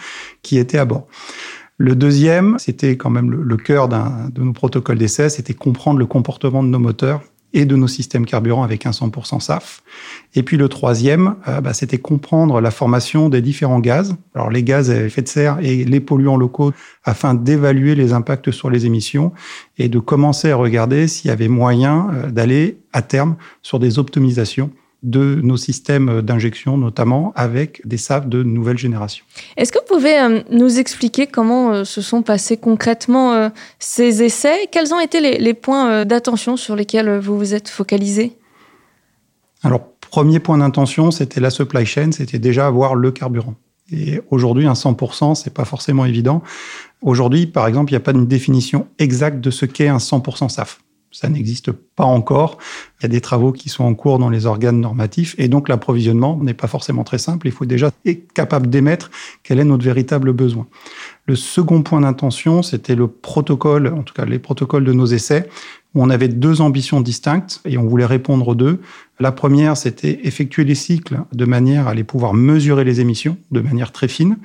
qui 0.43 0.59
étaient 0.59 0.77
à 0.77 0.85
bord. 0.85 1.07
Le 1.79 1.97
deuxième, 1.97 2.59
c'était 2.59 2.99
quand 2.99 3.09
même 3.09 3.31
le, 3.31 3.43
le 3.43 3.57
cœur 3.57 3.89
de 3.89 4.43
nos 4.43 4.53
protocoles 4.53 4.99
d'essai, 4.99 5.31
c'était 5.31 5.55
comprendre 5.55 5.99
le 5.99 6.05
comportement 6.05 6.63
de 6.63 6.69
nos 6.69 6.79
moteurs 6.79 7.23
et 7.53 7.65
de 7.65 7.77
nos 7.77 7.89
systèmes 7.89 8.27
carburants 8.27 8.63
avec 8.63 8.87
un 8.87 8.91
100% 8.91 9.41
SAF. 9.41 9.83
Et 10.35 10.43
puis 10.43 10.57
le 10.57 10.69
troisième, 10.69 11.37
euh, 11.49 11.61
bah, 11.61 11.73
c'était 11.73 11.99
comprendre 11.99 12.61
la 12.61 12.71
formation 12.71 13.29
des 13.29 13.41
différents 13.41 13.81
gaz, 13.81 14.17
alors 14.35 14.51
les 14.51 14.63
gaz 14.63 14.91
à 14.91 15.03
effet 15.03 15.23
de 15.23 15.29
serre 15.29 15.59
et 15.61 15.85
les 15.85 16.01
polluants 16.01 16.37
locaux, 16.37 16.73
afin 17.05 17.35
d'évaluer 17.35 17.95
les 17.95 18.13
impacts 18.13 18.51
sur 18.51 18.71
les 18.71 18.87
émissions 18.87 19.33
et 19.79 19.89
de 19.89 19.99
commencer 19.99 20.51
à 20.51 20.57
regarder 20.57 21.09
s'il 21.09 21.29
y 21.29 21.33
avait 21.33 21.49
moyen 21.49 22.09
euh, 22.13 22.31
d'aller 22.31 22.79
à 22.93 23.03
terme 23.03 23.37
sur 23.63 23.79
des 23.79 23.99
optimisations 23.99 24.71
de 25.03 25.41
nos 25.43 25.57
systèmes 25.57 26.23
d'injection, 26.23 26.77
notamment 26.77 27.33
avec 27.37 27.87
des 27.87 27.97
SAF 27.97 28.27
de 28.27 28.43
nouvelle 28.43 28.79
génération. 28.79 29.25
Est-ce 29.57 29.71
que 29.71 29.79
vous 29.79 29.97
pouvez 29.97 30.19
euh, 30.19 30.41
nous 30.51 30.79
expliquer 30.79 31.27
comment 31.27 31.73
euh, 31.73 31.85
se 31.85 32.01
sont 32.01 32.23
passés 32.23 32.57
concrètement 32.57 33.33
euh, 33.35 33.49
ces 33.79 34.23
essais? 34.23 34.69
Quels 34.73 34.95
ont 34.95 35.01
été 35.01 35.21
les, 35.39 35.55
points 35.55 36.05
d'attention 36.05 36.57
sur 36.57 36.77
lesquels 36.77 37.19
vous 37.19 37.39
vous 37.39 37.55
êtes 37.55 37.69
focalisé 37.69 38.37
Alors, 39.63 39.87
premier 40.11 40.41
point 40.41 40.59
d'intention, 40.59 41.11
c'était 41.11 41.41
la 41.41 41.51
supply 41.51 41.87
chain, 41.87 42.11
c'était 42.13 42.39
déjà 42.39 42.67
avoir 42.67 42.95
le 42.95 43.11
carburant. 43.11 43.55
Et 43.93 44.21
aujourd'hui, 44.31 44.67
un 44.67 44.73
100%, 44.73 45.35
c'est 45.35 45.55
pas 45.55 45.65
forcément 45.65 46.05
évident. 46.05 46.43
Aujourd'hui, 47.01 47.47
par 47.47 47.67
exemple, 47.67 47.93
il 47.93 47.95
n'y 47.95 47.99
a 47.99 48.01
pas 48.01 48.13
une 48.13 48.27
définition 48.27 48.89
exacte 48.99 49.41
de 49.41 49.51
ce 49.51 49.65
qu'est 49.65 49.89
un 49.89 49.99
100% 49.99 50.49
SAF 50.49 50.81
ça 51.13 51.29
n'existe 51.29 51.73
pas 51.73 52.05
encore. 52.05 52.59
Il 53.01 53.05
y 53.05 53.07
a 53.07 53.09
des 53.09 53.21
travaux 53.21 53.53
qui 53.53 53.69
sont 53.69 53.85
en 53.85 53.95
cours 53.95 54.19
dans 54.19 54.29
les 54.29 54.47
organes 54.47 54.81
normatifs 54.81 55.35
et 55.39 55.49
donc 55.49 55.69
l'approvisionnement 55.69 56.39
n'est 56.43 56.55
pas 56.55 56.67
forcément 56.67 57.05
très 57.05 57.19
simple. 57.19 57.47
Il 57.47 57.53
faut 57.53 57.65
déjà 57.65 57.91
être 58.05 58.33
capable 58.33 58.69
d'émettre 58.69 59.11
quel 59.43 59.59
est 59.59 59.65
notre 59.65 59.85
véritable 59.85 60.33
besoin. 60.33 60.67
Le 61.27 61.37
second 61.37 61.83
point 61.83 62.01
d'intention, 62.01 62.63
c'était 62.63 62.95
le 62.95 63.09
protocole, 63.09 63.89
en 63.89 64.03
tout 64.03 64.15
cas 64.15 64.25
les 64.25 64.39
protocoles 64.39 64.85
de 64.85 64.93
nos 64.93 65.07
essais, 65.07 65.49
où 65.95 66.03
on 66.03 66.11
avait 66.11 66.29
deux 66.29 66.61
ambitions 66.61 67.01
distinctes 67.01 67.61
et 67.65 67.79
on 67.79 67.87
voulait 67.87 68.05
répondre 68.05 68.47
aux 68.49 68.55
deux. 68.55 68.81
La 69.19 69.33
première, 69.33 69.79
c'était 69.79 70.21
effectuer 70.25 70.67
des 70.67 70.75
cycles 70.75 71.21
de 71.33 71.45
manière 71.47 71.89
à 71.89 71.95
les 71.95 72.05
pouvoir 72.05 72.35
mesurer 72.35 72.85
les 72.85 73.01
émissions 73.01 73.39
de 73.51 73.61
manière 73.61 73.93
très 73.93 74.07
fine. 74.07 74.37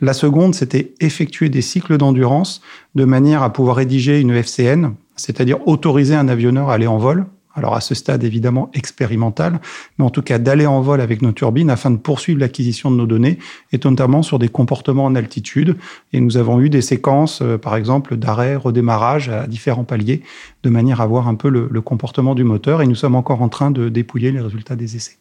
La 0.00 0.12
seconde, 0.12 0.54
c'était 0.54 0.92
effectuer 1.00 1.48
des 1.48 1.62
cycles 1.62 1.96
d'endurance 1.96 2.60
de 2.94 3.04
manière 3.04 3.42
à 3.42 3.50
pouvoir 3.50 3.76
rédiger 3.76 4.20
une 4.20 4.30
FCN, 4.30 4.92
c'est-à-dire 5.20 5.66
autoriser 5.66 6.14
un 6.14 6.28
avionneur 6.28 6.70
à 6.70 6.74
aller 6.74 6.86
en 6.86 6.98
vol 6.98 7.26
alors 7.54 7.74
à 7.74 7.80
ce 7.80 7.94
stade 7.94 8.24
évidemment 8.24 8.70
expérimental, 8.74 9.60
mais 9.98 10.04
en 10.04 10.10
tout 10.10 10.22
cas 10.22 10.38
d'aller 10.38 10.66
en 10.66 10.80
vol 10.80 11.00
avec 11.00 11.22
nos 11.22 11.32
turbines 11.32 11.70
afin 11.70 11.90
de 11.90 11.96
poursuivre 11.96 12.40
l'acquisition 12.40 12.90
de 12.90 12.96
nos 12.96 13.06
données, 13.06 13.38
et 13.72 13.80
notamment 13.84 14.22
sur 14.22 14.38
des 14.38 14.48
comportements 14.48 15.04
en 15.04 15.14
altitude. 15.14 15.76
Et 16.12 16.20
nous 16.20 16.36
avons 16.36 16.60
eu 16.60 16.70
des 16.70 16.82
séquences, 16.82 17.42
euh, 17.42 17.58
par 17.58 17.76
exemple, 17.76 18.16
d'arrêt, 18.16 18.56
redémarrage 18.56 19.28
à 19.28 19.46
différents 19.46 19.84
paliers, 19.84 20.22
de 20.62 20.70
manière 20.70 21.00
à 21.00 21.06
voir 21.06 21.28
un 21.28 21.34
peu 21.34 21.48
le, 21.48 21.68
le 21.70 21.80
comportement 21.80 22.34
du 22.34 22.44
moteur, 22.44 22.82
et 22.82 22.86
nous 22.86 22.94
sommes 22.94 23.16
encore 23.16 23.42
en 23.42 23.48
train 23.48 23.70
de 23.70 23.88
dépouiller 23.88 24.32
les 24.32 24.40
résultats 24.40 24.76
des 24.76 24.96
essais. 24.96 25.18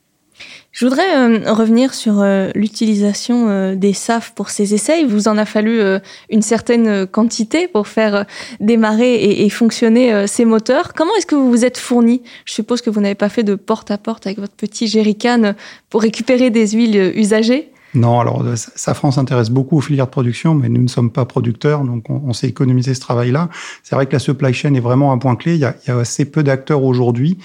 Je 0.72 0.86
voudrais 0.86 1.18
euh, 1.18 1.52
revenir 1.52 1.94
sur 1.94 2.22
euh, 2.22 2.52
l'utilisation 2.56 3.50
euh, 3.50 3.76
des 3.76 3.94
SAF 3.94 4.34
pour 4.34 4.50
ces 4.50 4.74
essais. 4.74 5.02
Il 5.02 5.08
vous 5.08 5.28
en 5.28 5.38
a 5.38 5.46
fallu 5.46 5.82
une 6.30 6.42
certaine 6.42 7.08
quantité 7.08 7.68
pour 7.68 7.88
faire 7.88 8.26
démarrer 8.60 9.44
et, 9.44 9.50
fonctionner 9.50 10.28
ces 10.28 10.46
moteurs. 10.46 10.94
Comment 10.94 11.12
est-ce 11.18 11.26
que 11.26 11.36
vous 11.36 11.50
vous 11.50 11.66
êtes 11.66 11.78
fourni 11.78 12.22
Je 12.46 12.54
suppose 12.54 12.82
que 12.82 12.90
vous 12.90 13.02
n'avez 13.02 13.16
pas 13.16 13.30
fait 13.30 13.44
de 13.44 13.56
porte-à-porte 13.56 14.28
avec 14.28 14.40
votre 14.40 14.54
petit 14.54 14.88
jerrycan 14.88 15.54
pour 15.90 16.02
récupérer 16.02 16.50
des 16.50 16.68
huiles 16.70 17.14
usagées? 17.16 17.72
Non, 17.96 18.20
alors 18.20 18.46
Safran 18.56 19.10
s'intéresse 19.12 19.50
beaucoup 19.50 19.78
aux 19.78 19.82
filières 19.82 20.06
de 20.06 20.12
production, 20.12 20.54
mais 20.54 20.70
nous 20.70 20.84
ne 20.84 20.88
sommes 20.88 21.10
pas 21.10 21.26
producteurs, 21.26 21.84
donc 21.84 22.10
on, 22.10 22.22
on 22.24 22.34
s'est 22.34 22.48
économisé 22.48 22.94
ce 22.94 23.00
travail-là. 23.00 23.50
C'est 23.82 23.96
vrai 23.96 24.06
que 24.06 24.14
la 24.14 24.20
supply 24.20 24.54
chain 24.54 24.76
est 24.76 24.80
vraiment 24.80 25.12
un 25.12 25.18
point 25.18 25.36
clé. 25.36 25.56
Il 25.56 25.62
y 25.62 25.66
a, 25.66 25.76
assez 25.98 26.26
peu 26.26 26.44
d'acteurs 26.44 26.84
aujourd'hui 26.84 27.40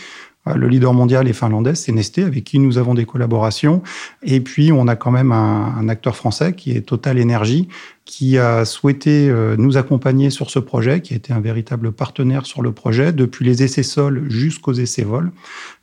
le 0.47 0.69
leader 0.69 0.93
mondial 0.93 1.27
est 1.27 1.33
finlandais, 1.33 1.75
c'est 1.75 1.93
Nesté, 1.93 2.23
avec 2.23 2.45
qui 2.45 2.59
nous 2.59 2.77
avons 2.77 2.93
des 2.95 3.07
collaborations. 3.07 3.83
Et 4.23 4.41
puis, 4.41 4.73
on 4.73 4.87
a 4.89 4.97
quand 4.97 5.11
même 5.11 5.33
un, 5.33 5.75
un 5.77 5.89
acteur 5.89 6.17
français 6.17 6.53
qui 6.53 6.73
est 6.73 6.83
Total 6.83 7.21
Energy, 7.21 7.69
qui 8.05 8.37
a 8.37 8.67
souhaité 8.67 9.31
euh, 9.31 9.57
nous 9.57 9.79
accompagner 9.79 10.29
sur 10.29 10.51
ce 10.51 10.59
projet, 10.59 11.01
qui 11.01 11.15
a 11.15 11.17
été 11.17 11.33
un 11.33 11.41
véritable 11.41 11.93
partenaire 11.93 12.45
sur 12.45 12.61
le 12.61 12.73
projet, 12.73 13.13
depuis 13.13 13.47
les 13.47 13.63
essais 13.63 13.83
sols 13.83 14.25
jusqu'aux 14.29 14.75
essais 14.75 15.05
vols, 15.05 15.33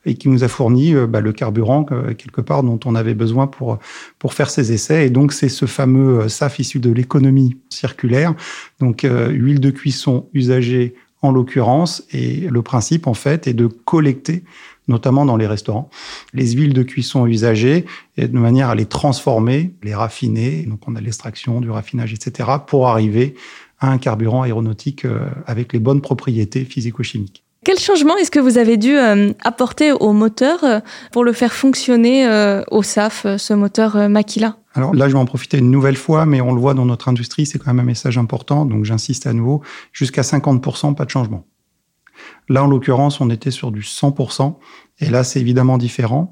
et 0.05 0.13
qui 0.13 0.29
nous 0.29 0.43
a 0.43 0.47
fourni 0.47 0.93
euh, 0.93 1.07
bah, 1.07 1.21
le 1.21 1.31
carburant, 1.31 1.83
quelque 1.83 2.41
part, 2.41 2.61
dont 2.61 2.79
on 2.85 2.93
avait 2.93 3.15
besoin 3.15 3.47
pour, 3.47 3.79
pour 4.19 4.35
faire 4.35 4.51
ces 4.51 4.71
essais. 4.71 5.07
Et 5.07 5.09
donc, 5.09 5.33
c'est 5.33 5.49
ce 5.49 5.65
fameux 5.65 6.29
SAF 6.29 6.59
issu 6.59 6.79
de 6.79 6.91
l'économie 6.91 7.57
circulaire, 7.69 8.35
donc 8.79 9.07
huile 9.29 9.59
de 9.59 9.71
cuisson 9.71 10.29
usagée 10.33 10.93
en 11.21 11.31
l'occurrence. 11.31 12.03
Et 12.11 12.47
le 12.49 12.61
principe, 12.61 13.07
en 13.07 13.13
fait, 13.13 13.47
est 13.47 13.53
de 13.53 13.67
collecter, 13.67 14.43
notamment 14.87 15.25
dans 15.25 15.37
les 15.37 15.47
restaurants, 15.47 15.89
les 16.33 16.51
huiles 16.51 16.73
de 16.73 16.83
cuisson 16.83 17.25
usagées 17.27 17.85
et 18.17 18.27
de 18.27 18.37
manière 18.37 18.69
à 18.69 18.75
les 18.75 18.85
transformer, 18.85 19.73
les 19.83 19.95
raffiner. 19.95 20.63
Donc, 20.63 20.79
on 20.87 20.95
a 20.95 21.01
l'extraction, 21.01 21.61
du 21.61 21.69
raffinage, 21.69 22.13
etc., 22.13 22.49
pour 22.65 22.87
arriver 22.87 23.35
à 23.79 23.89
un 23.89 23.97
carburant 23.97 24.43
aéronautique 24.43 25.05
euh, 25.05 25.27
avec 25.47 25.73
les 25.73 25.79
bonnes 25.79 26.01
propriétés 26.01 26.65
physico-chimiques. 26.65 27.43
Quel 27.63 27.77
changement 27.77 28.15
est-ce 28.17 28.31
que 28.31 28.39
vous 28.39 28.57
avez 28.57 28.77
dû 28.77 28.97
euh, 28.97 29.33
apporter 29.43 29.91
au 29.91 30.13
moteur 30.13 30.63
euh, 30.63 30.79
pour 31.11 31.23
le 31.23 31.33
faire 31.33 31.53
fonctionner 31.53 32.27
au 32.71 32.81
SAF, 32.83 33.25
ce 33.37 33.53
moteur 33.53 34.09
Makila 34.09 34.55
alors 34.73 34.93
là, 34.93 35.07
je 35.07 35.13
vais 35.13 35.19
en 35.19 35.25
profiter 35.25 35.57
une 35.57 35.71
nouvelle 35.71 35.97
fois, 35.97 36.25
mais 36.25 36.41
on 36.41 36.53
le 36.53 36.61
voit 36.61 36.73
dans 36.73 36.85
notre 36.85 37.09
industrie, 37.09 37.45
c'est 37.45 37.59
quand 37.59 37.73
même 37.73 37.81
un 37.81 37.87
message 37.87 38.17
important, 38.17 38.65
donc 38.65 38.85
j'insiste 38.85 39.27
à 39.27 39.33
nouveau, 39.33 39.61
jusqu'à 39.91 40.21
50%, 40.21 40.95
pas 40.95 41.05
de 41.05 41.09
changement. 41.09 41.45
Là, 42.49 42.63
en 42.63 42.67
l'occurrence, 42.67 43.21
on 43.21 43.29
était 43.29 43.51
sur 43.51 43.71
du 43.71 43.81
100%, 43.81 44.57
et 44.99 45.09
là, 45.09 45.23
c'est 45.23 45.39
évidemment 45.39 45.77
différent. 45.77 46.31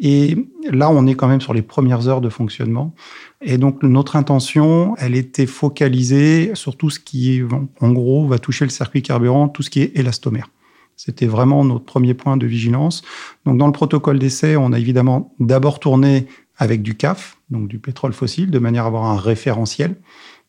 Et 0.00 0.36
là, 0.70 0.90
on 0.90 1.06
est 1.06 1.14
quand 1.14 1.28
même 1.28 1.40
sur 1.40 1.54
les 1.54 1.62
premières 1.62 2.08
heures 2.08 2.20
de 2.20 2.28
fonctionnement. 2.28 2.94
Et 3.40 3.58
donc, 3.58 3.82
notre 3.82 4.16
intention, 4.16 4.94
elle 4.98 5.14
était 5.14 5.46
focalisée 5.46 6.52
sur 6.54 6.76
tout 6.76 6.90
ce 6.90 7.00
qui, 7.00 7.42
en 7.80 7.92
gros, 7.92 8.26
va 8.26 8.38
toucher 8.38 8.64
le 8.64 8.70
circuit 8.70 9.02
carburant, 9.02 9.48
tout 9.48 9.62
ce 9.62 9.70
qui 9.70 9.80
est 9.80 9.96
élastomère. 9.96 10.48
C'était 10.96 11.26
vraiment 11.26 11.64
notre 11.64 11.84
premier 11.84 12.14
point 12.14 12.36
de 12.36 12.46
vigilance. 12.46 13.02
Donc, 13.44 13.56
dans 13.56 13.66
le 13.66 13.72
protocole 13.72 14.18
d'essai, 14.18 14.56
on 14.56 14.72
a 14.72 14.78
évidemment 14.78 15.32
d'abord 15.38 15.78
tourné 15.78 16.26
avec 16.58 16.82
du 16.82 16.96
CAF, 16.96 17.38
donc 17.50 17.68
du 17.68 17.78
pétrole 17.78 18.12
fossile, 18.12 18.50
de 18.50 18.58
manière 18.58 18.84
à 18.84 18.88
avoir 18.88 19.04
un 19.04 19.16
référentiel. 19.16 19.96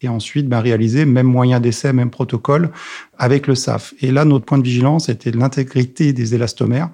Et 0.01 0.07
ensuite, 0.07 0.47
ben, 0.47 0.59
réaliser 0.59 1.05
même 1.05 1.27
moyen 1.27 1.59
d'essai, 1.59 1.93
même 1.93 2.09
protocole 2.09 2.71
avec 3.17 3.47
le 3.47 3.55
SAF. 3.55 3.93
Et 4.01 4.11
là, 4.11 4.25
notre 4.25 4.45
point 4.45 4.57
de 4.57 4.63
vigilance 4.63 5.09
était 5.09 5.31
l'intégrité 5.31 6.13
des 6.13 6.35
élastomères. 6.35 6.89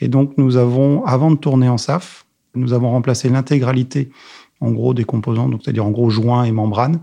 Et 0.00 0.08
donc, 0.08 0.34
nous 0.36 0.56
avons, 0.56 1.04
avant 1.04 1.30
de 1.30 1.36
tourner 1.36 1.68
en 1.68 1.78
SAF, 1.78 2.26
nous 2.54 2.74
avons 2.74 2.90
remplacé 2.90 3.28
l'intégralité 3.30 4.10
en 4.62 4.70
gros 4.70 4.94
des 4.94 5.04
composants, 5.04 5.48
donc 5.48 5.60
c'est-à-dire 5.64 5.84
en 5.84 5.90
gros 5.90 6.10
joints 6.10 6.44
et 6.44 6.52
membranes. 6.52 7.00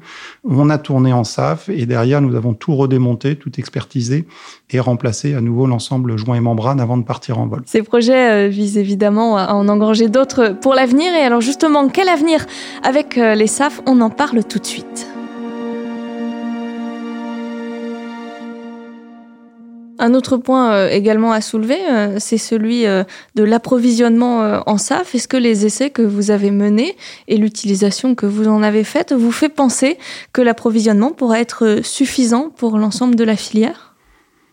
On 0.48 0.70
a 0.70 0.78
tourné 0.78 1.14
en 1.14 1.24
SAF 1.24 1.70
et 1.70 1.86
derrière 1.86 2.22
nous 2.22 2.36
avons 2.36 2.54
tout 2.54 2.76
redémonté, 2.76 3.36
tout 3.36 3.52
expertisé 3.60 4.26
et 4.72 4.80
remplacé 4.80 5.34
à 5.34 5.42
nouveau 5.42 5.68
l'ensemble 5.68 6.18
joints 6.18 6.36
et 6.36 6.42
membranes 6.42 6.80
avant 6.80 6.98
de 6.98 7.04
partir 7.04 7.40
en 7.40 7.48
vol. 7.48 7.62
Ces 7.66 7.84
projets 7.84 8.48
euh, 8.48 8.48
visent 8.48 8.78
évidemment 8.78 9.38
à 9.38 9.54
en 9.54 9.68
engranger 9.68 10.08
d'autres 10.08 10.56
pour 10.62 10.74
l'avenir 10.74 11.14
et 11.14 11.22
alors 11.22 11.42
justement 11.42 11.90
quel 11.90 12.10
avenir 12.10 12.46
avec 12.84 13.18
euh, 13.18 13.36
les 13.36 13.48
SAF 13.48 13.82
On 13.86 14.02
en 14.02 14.10
parle 14.10 14.44
tout 14.44 14.60
de 14.60 14.66
suite. 14.66 15.19
Un 20.02 20.14
autre 20.14 20.38
point 20.38 20.72
euh, 20.72 20.90
également 20.90 21.34
à 21.34 21.42
soulever, 21.42 21.78
euh, 21.92 22.16
c'est 22.20 22.38
celui 22.38 22.86
euh, 22.86 23.04
de 23.36 23.44
l'approvisionnement 23.44 24.64
en 24.66 24.78
SAF. 24.78 25.14
Est-ce 25.14 25.28
que 25.28 25.36
les 25.36 25.66
essais 25.66 25.90
que 25.90 26.02
vous 26.02 26.32
avez 26.32 26.52
menés 26.52 26.96
et 27.28 27.36
l'utilisation 27.36 28.16
que 28.16 28.26
vous 28.26 28.48
en 28.48 28.64
avez 28.64 28.86
faite 28.86 29.12
vous 29.12 29.34
fait 29.34 29.50
penser 29.50 29.98
que 30.32 30.42
l'approvisionnement 30.42 31.12
pourra 31.12 31.42
être 31.42 31.80
suffisant 31.84 32.50
pour 32.50 32.78
l'ensemble 32.78 33.16
de 33.16 33.26
la 33.26 33.36
filière? 33.36 33.96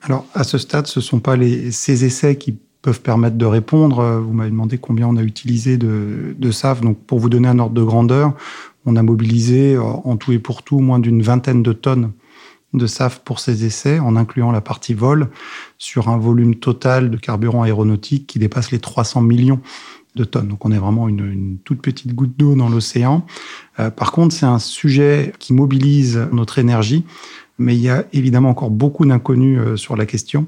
Alors, 0.02 0.26
à 0.34 0.42
ce 0.42 0.58
stade, 0.58 0.88
ce 0.88 0.98
ne 0.98 1.04
sont 1.04 1.20
pas 1.20 1.36
les, 1.36 1.70
ces 1.70 2.04
essais 2.04 2.36
qui 2.36 2.58
peuvent 2.82 3.00
permettre 3.00 3.36
de 3.36 3.46
répondre. 3.46 4.20
Vous 4.24 4.32
m'avez 4.32 4.50
demandé 4.50 4.78
combien 4.78 5.06
on 5.06 5.16
a 5.16 5.22
utilisé 5.22 5.76
de, 5.78 6.34
de 6.36 6.50
SAF. 6.50 6.80
Donc, 6.80 6.98
pour 6.98 7.20
vous 7.20 7.28
donner 7.28 7.48
un 7.48 7.58
ordre 7.60 7.74
de 7.74 7.82
grandeur, 7.82 8.34
on 8.84 8.96
a 8.96 9.02
mobilisé 9.02 9.78
en 9.78 10.16
tout 10.16 10.32
et 10.32 10.38
pour 10.38 10.62
tout 10.62 10.80
moins 10.80 10.98
d'une 10.98 11.22
vingtaine 11.22 11.62
de 11.62 11.72
tonnes 11.72 12.12
de 12.76 12.86
SAF 12.86 13.20
pour 13.20 13.40
ces 13.40 13.64
essais, 13.64 13.98
en 13.98 14.16
incluant 14.16 14.52
la 14.52 14.60
partie 14.60 14.94
vol, 14.94 15.28
sur 15.78 16.08
un 16.08 16.18
volume 16.18 16.54
total 16.54 17.10
de 17.10 17.16
carburant 17.16 17.62
aéronautique 17.62 18.26
qui 18.26 18.38
dépasse 18.38 18.70
les 18.70 18.78
300 18.78 19.22
millions 19.22 19.60
de 20.14 20.24
tonnes. 20.24 20.48
Donc 20.48 20.64
on 20.64 20.72
est 20.72 20.78
vraiment 20.78 21.08
une, 21.08 21.30
une 21.30 21.58
toute 21.58 21.82
petite 21.82 22.14
goutte 22.14 22.36
d'eau 22.36 22.54
dans 22.54 22.68
l'océan. 22.68 23.26
Euh, 23.78 23.90
par 23.90 24.12
contre, 24.12 24.34
c'est 24.34 24.46
un 24.46 24.58
sujet 24.58 25.32
qui 25.38 25.52
mobilise 25.52 26.28
notre 26.32 26.58
énergie, 26.58 27.04
mais 27.58 27.76
il 27.76 27.82
y 27.82 27.90
a 27.90 28.04
évidemment 28.12 28.50
encore 28.50 28.70
beaucoup 28.70 29.04
d'inconnus 29.04 29.60
euh, 29.60 29.76
sur 29.76 29.96
la 29.96 30.06
question 30.06 30.46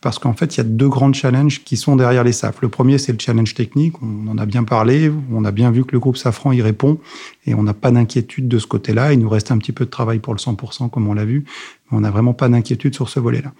parce 0.00 0.18
qu'en 0.18 0.32
fait, 0.32 0.56
il 0.56 0.58
y 0.58 0.60
a 0.62 0.64
deux 0.64 0.88
grands 0.88 1.12
challenges 1.12 1.62
qui 1.62 1.76
sont 1.76 1.94
derrière 1.94 2.24
les 2.24 2.32
SAF. 2.32 2.62
Le 2.62 2.70
premier, 2.70 2.96
c'est 2.96 3.12
le 3.12 3.18
challenge 3.18 3.52
technique. 3.54 3.94
On 4.02 4.28
en 4.28 4.38
a 4.38 4.46
bien 4.46 4.64
parlé. 4.64 5.12
On 5.30 5.44
a 5.44 5.50
bien 5.50 5.70
vu 5.70 5.84
que 5.84 5.92
le 5.92 6.00
groupe 6.00 6.16
Safran 6.16 6.52
y 6.52 6.62
répond 6.62 6.98
et 7.46 7.54
on 7.54 7.62
n'a 7.62 7.74
pas 7.74 7.90
d'inquiétude 7.90 8.48
de 8.48 8.58
ce 8.58 8.66
côté-là. 8.66 9.12
Il 9.12 9.18
nous 9.18 9.28
reste 9.28 9.50
un 9.50 9.58
petit 9.58 9.72
peu 9.72 9.84
de 9.84 9.90
travail 9.90 10.18
pour 10.18 10.32
le 10.32 10.38
100%, 10.38 10.88
comme 10.88 11.06
on 11.06 11.12
l'a 11.12 11.26
vu. 11.26 11.44
Mais 11.90 11.98
on 11.98 12.00
n'a 12.00 12.10
vraiment 12.10 12.32
pas 12.32 12.48
d'inquiétude 12.48 12.94
sur 12.94 13.10
ce 13.10 13.20
volet-là. 13.20 13.52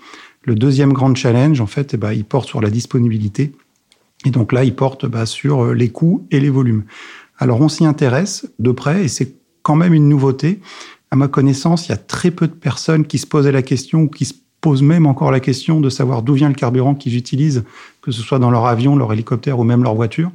Le 0.44 0.54
deuxième 0.54 0.94
grand 0.94 1.14
challenge, 1.14 1.61
en 1.61 1.66
fait, 1.66 1.92
eh 1.92 1.97
ben, 1.99 2.12
il 2.12 2.25
porte 2.25 2.49
sur 2.49 2.62
la 2.62 2.70
disponibilité. 2.70 3.52
Et 4.25 4.30
donc 4.30 4.52
là, 4.52 4.64
il 4.64 4.75
porte 4.75 5.04
bah, 5.04 5.26
sur 5.26 5.64
euh, 5.64 5.75
les 5.75 5.90
coûts 5.90 6.26
et 6.30 6.40
les 6.40 6.50
volumes. 6.50 6.85
Alors, 7.38 7.61
on 7.61 7.68
s'y 7.68 7.85
intéresse 7.85 8.50
de 8.59 8.70
près 8.70 9.04
et 9.04 9.09
c'est 9.09 9.35
quand 9.62 9.76
même 9.76 9.92
une 9.92 10.09
nouveauté. 10.09 10.61
À 11.11 11.16
ma 11.16 11.28
connaissance, 11.28 11.87
il 11.87 11.90
y 11.90 11.94
a 11.94 11.99
très 11.99 12.30
peu 12.30 12.47
de 12.47 12.52
personnes 12.52 13.04
qui 13.04 13.18
se 13.18 13.26
posaient 13.26 13.52
la 13.52 13.62
question 13.62 14.02
ou 14.02 14.09
qui 14.09 14.25
se 14.25 14.35
pose 14.61 14.83
même 14.83 15.07
encore 15.07 15.31
la 15.31 15.40
question 15.40 15.81
de 15.81 15.88
savoir 15.88 16.23
d'où 16.23 16.35
vient 16.35 16.49
le 16.49 16.55
carburant 16.55 16.95
qu'ils 16.95 17.17
utilisent, 17.17 17.64
que 18.02 18.11
ce 18.11 18.23
soit 18.23 18.38
dans 18.38 18.50
leur 18.50 18.67
avion, 18.67 18.97
leur 18.97 19.12
hélicoptère 19.12 19.59
ou 19.59 19.64
même 19.64 19.83
leur 19.83 19.95
voiture. 19.95 20.31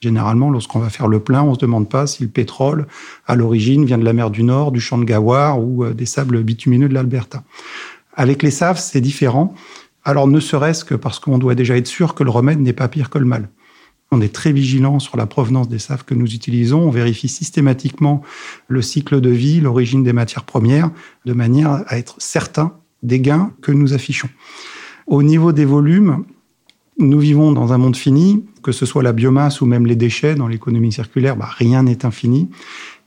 Généralement, 0.00 0.50
lorsqu'on 0.50 0.78
va 0.78 0.90
faire 0.90 1.08
le 1.08 1.20
plein, 1.20 1.42
on 1.42 1.54
se 1.54 1.58
demande 1.58 1.88
pas 1.88 2.06
si 2.06 2.22
le 2.22 2.28
pétrole, 2.28 2.86
à 3.26 3.34
l'origine, 3.34 3.84
vient 3.84 3.98
de 3.98 4.04
la 4.04 4.12
mer 4.12 4.30
du 4.30 4.42
Nord, 4.42 4.72
du 4.72 4.80
champ 4.80 4.98
de 4.98 5.04
Gawar 5.04 5.60
ou 5.60 5.84
euh, 5.84 5.94
des 5.94 6.06
sables 6.06 6.42
bitumineux 6.42 6.88
de 6.88 6.94
l'Alberta. 6.94 7.42
Avec 8.14 8.42
les 8.42 8.50
SAF, 8.50 8.78
c'est 8.78 9.00
différent. 9.00 9.54
Alors, 10.04 10.28
ne 10.28 10.38
serait-ce 10.38 10.84
que 10.84 10.94
parce 10.94 11.18
qu'on 11.18 11.38
doit 11.38 11.54
déjà 11.54 11.76
être 11.76 11.86
sûr 11.86 12.14
que 12.14 12.24
le 12.24 12.30
remède 12.30 12.60
n'est 12.60 12.72
pas 12.72 12.88
pire 12.88 13.10
que 13.10 13.18
le 13.18 13.24
mal. 13.24 13.48
On 14.12 14.20
est 14.20 14.32
très 14.32 14.52
vigilant 14.52 15.00
sur 15.00 15.16
la 15.16 15.26
provenance 15.26 15.68
des 15.68 15.78
SAF 15.78 16.04
que 16.04 16.14
nous 16.14 16.32
utilisons. 16.32 16.80
On 16.80 16.90
vérifie 16.90 17.28
systématiquement 17.28 18.22
le 18.68 18.82
cycle 18.82 19.20
de 19.20 19.30
vie, 19.30 19.60
l'origine 19.60 20.04
des 20.04 20.12
matières 20.12 20.44
premières, 20.44 20.90
de 21.24 21.32
manière 21.32 21.82
à 21.88 21.98
être 21.98 22.14
certain 22.18 22.74
des 23.02 23.20
gains 23.20 23.52
que 23.62 23.72
nous 23.72 23.94
affichons. 23.94 24.28
Au 25.06 25.22
niveau 25.22 25.52
des 25.52 25.64
volumes, 25.64 26.24
nous 26.98 27.18
vivons 27.18 27.52
dans 27.52 27.72
un 27.72 27.78
monde 27.78 27.96
fini, 27.96 28.44
que 28.62 28.72
ce 28.72 28.86
soit 28.86 29.02
la 29.02 29.12
biomasse 29.12 29.60
ou 29.60 29.66
même 29.66 29.86
les 29.86 29.96
déchets 29.96 30.34
dans 30.34 30.48
l'économie 30.48 30.92
circulaire, 30.92 31.36
bah, 31.36 31.48
rien 31.48 31.82
n'est 31.82 32.04
infini. 32.04 32.48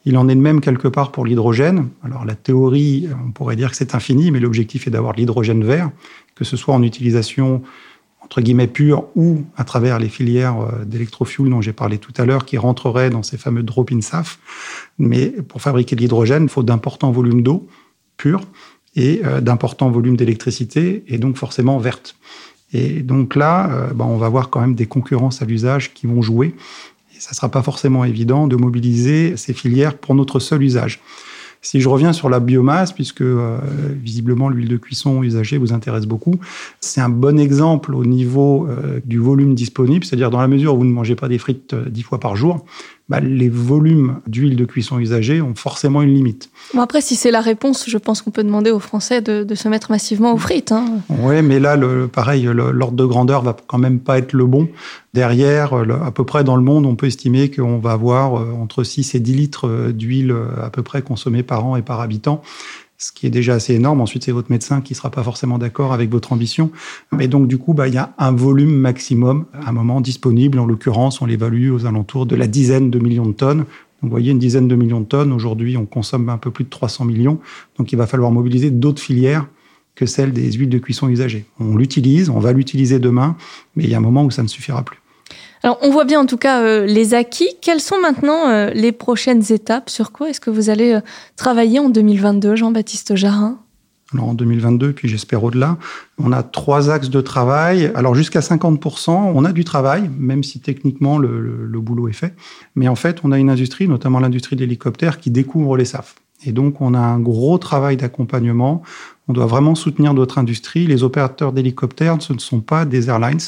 Il 0.05 0.17
en 0.17 0.29
est 0.29 0.35
de 0.35 0.39
même 0.39 0.61
quelque 0.61 0.87
part 0.87 1.11
pour 1.11 1.25
l'hydrogène. 1.25 1.89
Alors 2.03 2.23
la 2.23 2.35
théorie, 2.35 3.09
on 3.25 3.31
pourrait 3.31 3.55
dire 3.55 3.71
que 3.71 3.75
c'est 3.75 3.95
infini, 3.95 4.31
mais 4.31 4.39
l'objectif 4.39 4.87
est 4.87 4.91
d'avoir 4.91 5.13
l'hydrogène 5.13 5.63
vert, 5.63 5.91
que 6.35 6.45
ce 6.45 6.55
soit 6.55 6.73
en 6.73 6.83
utilisation 6.83 7.61
entre 8.21 8.41
guillemets 8.41 8.67
pure 8.67 9.05
ou 9.15 9.43
à 9.57 9.63
travers 9.63 9.97
les 9.97 10.07
filières 10.07 10.59
euh, 10.59 10.85
d'électrofuel 10.85 11.49
dont 11.49 11.61
j'ai 11.61 11.73
parlé 11.73 11.97
tout 11.97 12.13
à 12.17 12.25
l'heure, 12.25 12.45
qui 12.45 12.57
rentreraient 12.57 13.09
dans 13.09 13.23
ces 13.23 13.37
fameux 13.37 13.63
drop-in 13.63 14.01
SAF. 14.01 14.39
Mais 14.99 15.29
pour 15.29 15.61
fabriquer 15.61 15.95
de 15.95 16.01
l'hydrogène, 16.01 16.43
il 16.43 16.49
faut 16.49 16.63
d'importants 16.63 17.11
volumes 17.11 17.41
d'eau 17.41 17.67
pure 18.17 18.41
et 18.99 19.21
euh, 19.23 19.39
d'importants 19.39 19.89
volumes 19.89 20.17
d'électricité, 20.17 21.03
et 21.07 21.17
donc 21.17 21.37
forcément 21.37 21.79
verte. 21.79 22.17
Et 22.73 23.01
donc 23.01 23.35
là, 23.35 23.71
euh, 23.71 23.93
ben, 23.93 24.05
on 24.05 24.17
va 24.17 24.27
voir 24.27 24.49
quand 24.49 24.59
même 24.59 24.75
des 24.75 24.85
concurrences 24.85 25.41
à 25.41 25.45
l'usage 25.45 25.93
qui 25.93 26.05
vont 26.05 26.21
jouer. 26.21 26.53
Et 27.15 27.19
ça 27.19 27.29
ne 27.31 27.35
sera 27.35 27.49
pas 27.49 27.63
forcément 27.63 28.03
évident 28.03 28.45
de 28.45 28.57
mobiliser 28.57 29.37
ces 29.37 29.53
filières 29.53 29.97
pour 29.97 30.15
notre 30.15 30.39
seul 30.39 30.61
usage. 30.61 30.99
Si 31.61 31.81
je 31.81 31.89
reviens 31.89 32.13
sur 32.13 32.29
la 32.29 32.39
biomasse, 32.39 32.91
puisque 32.91 33.21
euh, 33.21 33.57
visiblement 34.01 34.49
l'huile 34.49 34.67
de 34.67 34.77
cuisson 34.77 35.23
usagée 35.23 35.57
vous 35.57 35.71
intéresse 35.71 36.05
beaucoup, 36.05 36.35
c'est 36.81 37.01
un 37.01 37.09
bon 37.09 37.39
exemple 37.39 37.95
au 37.95 38.05
niveau 38.05 38.67
du 39.05 39.17
volume 39.17 39.55
disponible, 39.55 40.05
c'est-à-dire 40.05 40.29
dans 40.29 40.41
la 40.41 40.47
mesure 40.47 40.75
où 40.75 40.79
vous 40.79 40.85
ne 40.85 40.93
mangez 40.93 41.15
pas 41.15 41.27
des 41.29 41.37
frites 41.37 41.75
dix 41.75 42.03
fois 42.03 42.19
par 42.19 42.35
jour, 42.35 42.65
bah, 43.09 43.19
les 43.19 43.49
volumes 43.49 44.19
d'huile 44.27 44.55
de 44.55 44.65
cuisson 44.65 44.99
usagée 44.99 45.41
ont 45.41 45.55
forcément 45.55 46.01
une 46.01 46.13
limite. 46.13 46.49
Bon 46.73 46.81
après, 46.81 47.01
si 47.01 47.15
c'est 47.15 47.31
la 47.31 47.41
réponse, 47.41 47.89
je 47.89 47.97
pense 47.97 48.21
qu'on 48.21 48.31
peut 48.31 48.43
demander 48.43 48.71
aux 48.71 48.79
Français 48.79 49.21
de, 49.21 49.43
de 49.43 49.55
se 49.55 49.67
mettre 49.67 49.91
massivement 49.91 50.33
aux 50.33 50.37
frites. 50.37 50.71
Hein. 50.71 50.85
Oui, 51.09 51.41
mais 51.41 51.59
là, 51.59 51.75
le, 51.75 52.07
pareil, 52.07 52.43
l'ordre 52.43 52.95
de 52.95 53.05
grandeur 53.05 53.41
va 53.41 53.55
quand 53.67 53.79
même 53.79 53.99
pas 53.99 54.19
être 54.19 54.33
le 54.33 54.45
bon. 54.45 54.69
Derrière, 55.13 55.73
à 55.73 56.11
peu 56.11 56.23
près 56.23 56.43
dans 56.43 56.55
le 56.55 56.61
monde, 56.61 56.85
on 56.85 56.95
peut 56.95 57.07
estimer 57.07 57.49
qu'on 57.49 57.79
va 57.79 57.93
avoir 57.93 58.33
entre 58.33 58.83
6 58.83 59.15
et 59.15 59.19
10 59.19 59.33
litres 59.33 59.91
d'huile 59.91 60.35
à 60.61 60.69
peu 60.69 60.83
près 60.83 61.01
consommée 61.01 61.41
par 61.41 61.65
an 61.65 61.75
et 61.75 61.81
par 61.81 62.01
habitant 62.01 62.43
ce 62.99 63.13
qui 63.13 63.25
est 63.25 63.29
déjà 63.29 63.53
assez 63.55 63.73
énorme. 63.73 64.01
Ensuite, 64.01 64.25
c'est 64.25 64.33
votre 64.33 64.51
médecin 64.51 64.81
qui 64.81 64.93
sera 64.93 65.09
pas 65.09 65.23
forcément 65.23 65.57
d'accord 65.57 65.93
avec 65.93 66.11
votre 66.11 66.33
ambition. 66.33 66.69
Mais 67.13 67.29
donc, 67.29 67.47
du 67.47 67.57
coup, 67.57 67.73
bah, 67.73 67.87
il 67.87 67.93
y 67.93 67.97
a 67.97 68.13
un 68.17 68.33
volume 68.33 68.75
maximum 68.75 69.45
à 69.53 69.69
un 69.69 69.71
moment 69.71 70.01
disponible. 70.01 70.59
En 70.59 70.65
l'occurrence, 70.65 71.21
on 71.21 71.25
l'évalue 71.25 71.71
aux 71.71 71.85
alentours 71.85 72.25
de 72.25 72.35
la 72.35 72.45
dizaine 72.45 72.91
de 72.91 72.99
millions 72.99 73.25
de 73.25 73.31
tonnes. 73.31 73.59
Donc, 73.59 73.67
vous 74.03 74.09
voyez, 74.09 74.31
une 74.31 74.39
dizaine 74.39 74.67
de 74.67 74.75
millions 74.75 74.99
de 74.99 75.05
tonnes. 75.05 75.31
Aujourd'hui, 75.31 75.77
on 75.77 75.85
consomme 75.85 76.27
un 76.27 76.37
peu 76.37 76.51
plus 76.51 76.65
de 76.65 76.69
300 76.69 77.05
millions. 77.05 77.39
Donc, 77.77 77.93
il 77.93 77.95
va 77.95 78.05
falloir 78.05 78.31
mobiliser 78.31 78.69
d'autres 78.69 79.01
filières 79.01 79.47
que 79.95 80.05
celles 80.05 80.33
des 80.33 80.51
huiles 80.51 80.69
de 80.69 80.77
cuisson 80.77 81.07
usagées. 81.07 81.45
On 81.59 81.77
l'utilise, 81.77 82.29
on 82.29 82.39
va 82.39 82.51
l'utiliser 82.51 82.99
demain, 82.99 83.37
mais 83.75 83.85
il 83.85 83.89
y 83.89 83.93
a 83.93 83.97
un 83.97 84.01
moment 84.01 84.25
où 84.25 84.31
ça 84.31 84.43
ne 84.43 84.47
suffira 84.47 84.83
plus. 84.83 84.99
Alors, 85.63 85.77
on 85.81 85.89
voit 85.91 86.05
bien 86.05 86.21
en 86.21 86.25
tout 86.25 86.37
cas 86.37 86.61
euh, 86.61 86.85
les 86.85 87.13
acquis. 87.13 87.49
Quelles 87.61 87.81
sont 87.81 87.99
maintenant 88.01 88.47
euh, 88.47 88.69
les 88.71 88.91
prochaines 88.91 89.51
étapes? 89.51 89.89
Sur 89.89 90.11
quoi 90.11 90.29
est-ce 90.29 90.39
que 90.39 90.49
vous 90.49 90.69
allez 90.69 90.93
euh, 90.93 91.01
travailler 91.35 91.79
en 91.79 91.89
2022, 91.89 92.55
Jean-Baptiste 92.55 93.15
Jarin 93.15 93.59
alors 94.11 94.29
en 94.29 94.33
2022, 94.33 94.93
puis 94.93 95.07
j'espère 95.07 95.43
au-delà, 95.43 95.77
on 96.17 96.31
a 96.31 96.41
trois 96.41 96.89
axes 96.89 97.11
de 97.11 97.21
travail. 97.21 97.91
Alors 97.93 98.15
jusqu'à 98.15 98.39
50%, 98.39 99.11
on 99.11 99.45
a 99.45 99.51
du 99.51 99.63
travail, 99.63 100.09
même 100.17 100.43
si 100.43 100.59
techniquement 100.59 101.19
le, 101.19 101.39
le, 101.67 101.79
boulot 101.79 102.07
est 102.07 102.13
fait. 102.13 102.33
Mais 102.73 102.87
en 102.87 102.95
fait, 102.95 103.19
on 103.23 103.31
a 103.31 103.37
une 103.37 103.51
industrie, 103.51 103.87
notamment 103.87 104.19
l'industrie 104.19 104.55
de 104.55 104.61
l'hélicoptère, 104.61 105.19
qui 105.19 105.29
découvre 105.29 105.77
les 105.77 105.85
SAF. 105.85 106.15
Et 106.45 106.51
donc, 106.51 106.81
on 106.81 106.93
a 106.93 106.99
un 106.99 107.19
gros 107.19 107.57
travail 107.57 107.97
d'accompagnement. 107.97 108.81
On 109.27 109.33
doit 109.33 109.45
vraiment 109.45 109.75
soutenir 109.75 110.13
d'autres 110.13 110.37
industries. 110.37 110.87
Les 110.87 111.03
opérateurs 111.03 111.51
d'hélicoptères, 111.51 112.21
ce 112.21 112.33
ne 112.33 112.39
sont 112.39 112.61
pas 112.61 112.85
des 112.85 113.09
airlines. 113.09 113.39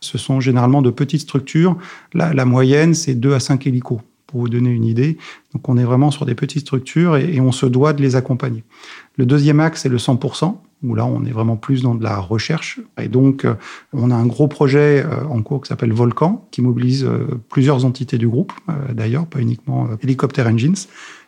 Ce 0.00 0.18
sont 0.18 0.40
généralement 0.40 0.82
de 0.82 0.90
petites 0.90 1.22
structures. 1.22 1.76
La, 2.12 2.44
moyenne, 2.44 2.94
c'est 2.94 3.14
2 3.14 3.32
à 3.32 3.40
5 3.40 3.66
hélicos, 3.66 4.00
pour 4.26 4.40
vous 4.40 4.48
donner 4.48 4.70
une 4.70 4.84
idée. 4.84 5.18
Donc, 5.54 5.68
on 5.68 5.76
est 5.76 5.84
vraiment 5.84 6.10
sur 6.10 6.26
des 6.26 6.34
petites 6.34 6.62
structures 6.62 7.16
et, 7.16 7.34
et 7.34 7.40
on 7.40 7.52
se 7.52 7.66
doit 7.66 7.92
de 7.92 8.02
les 8.02 8.16
accompagner. 8.16 8.64
Le 9.16 9.24
deuxième 9.24 9.60
axe, 9.60 9.82
c'est 9.82 9.88
le 9.88 9.98
100% 9.98 10.56
où 10.82 10.94
là, 10.94 11.06
on 11.06 11.24
est 11.24 11.30
vraiment 11.30 11.56
plus 11.56 11.82
dans 11.82 11.94
de 11.94 12.02
la 12.02 12.18
recherche. 12.18 12.80
Et 13.00 13.08
donc, 13.08 13.44
euh, 13.44 13.54
on 13.92 14.10
a 14.10 14.14
un 14.14 14.26
gros 14.26 14.48
projet 14.48 15.04
euh, 15.04 15.24
en 15.26 15.42
cours 15.42 15.62
qui 15.62 15.68
s'appelle 15.68 15.92
Volcan, 15.92 16.46
qui 16.50 16.60
mobilise 16.60 17.04
euh, 17.04 17.40
plusieurs 17.48 17.84
entités 17.84 18.18
du 18.18 18.28
groupe, 18.28 18.52
d'ailleurs, 18.92 19.26
pas 19.26 19.40
uniquement 19.40 19.88
Helicopter 20.02 20.42
Engines. 20.42 20.74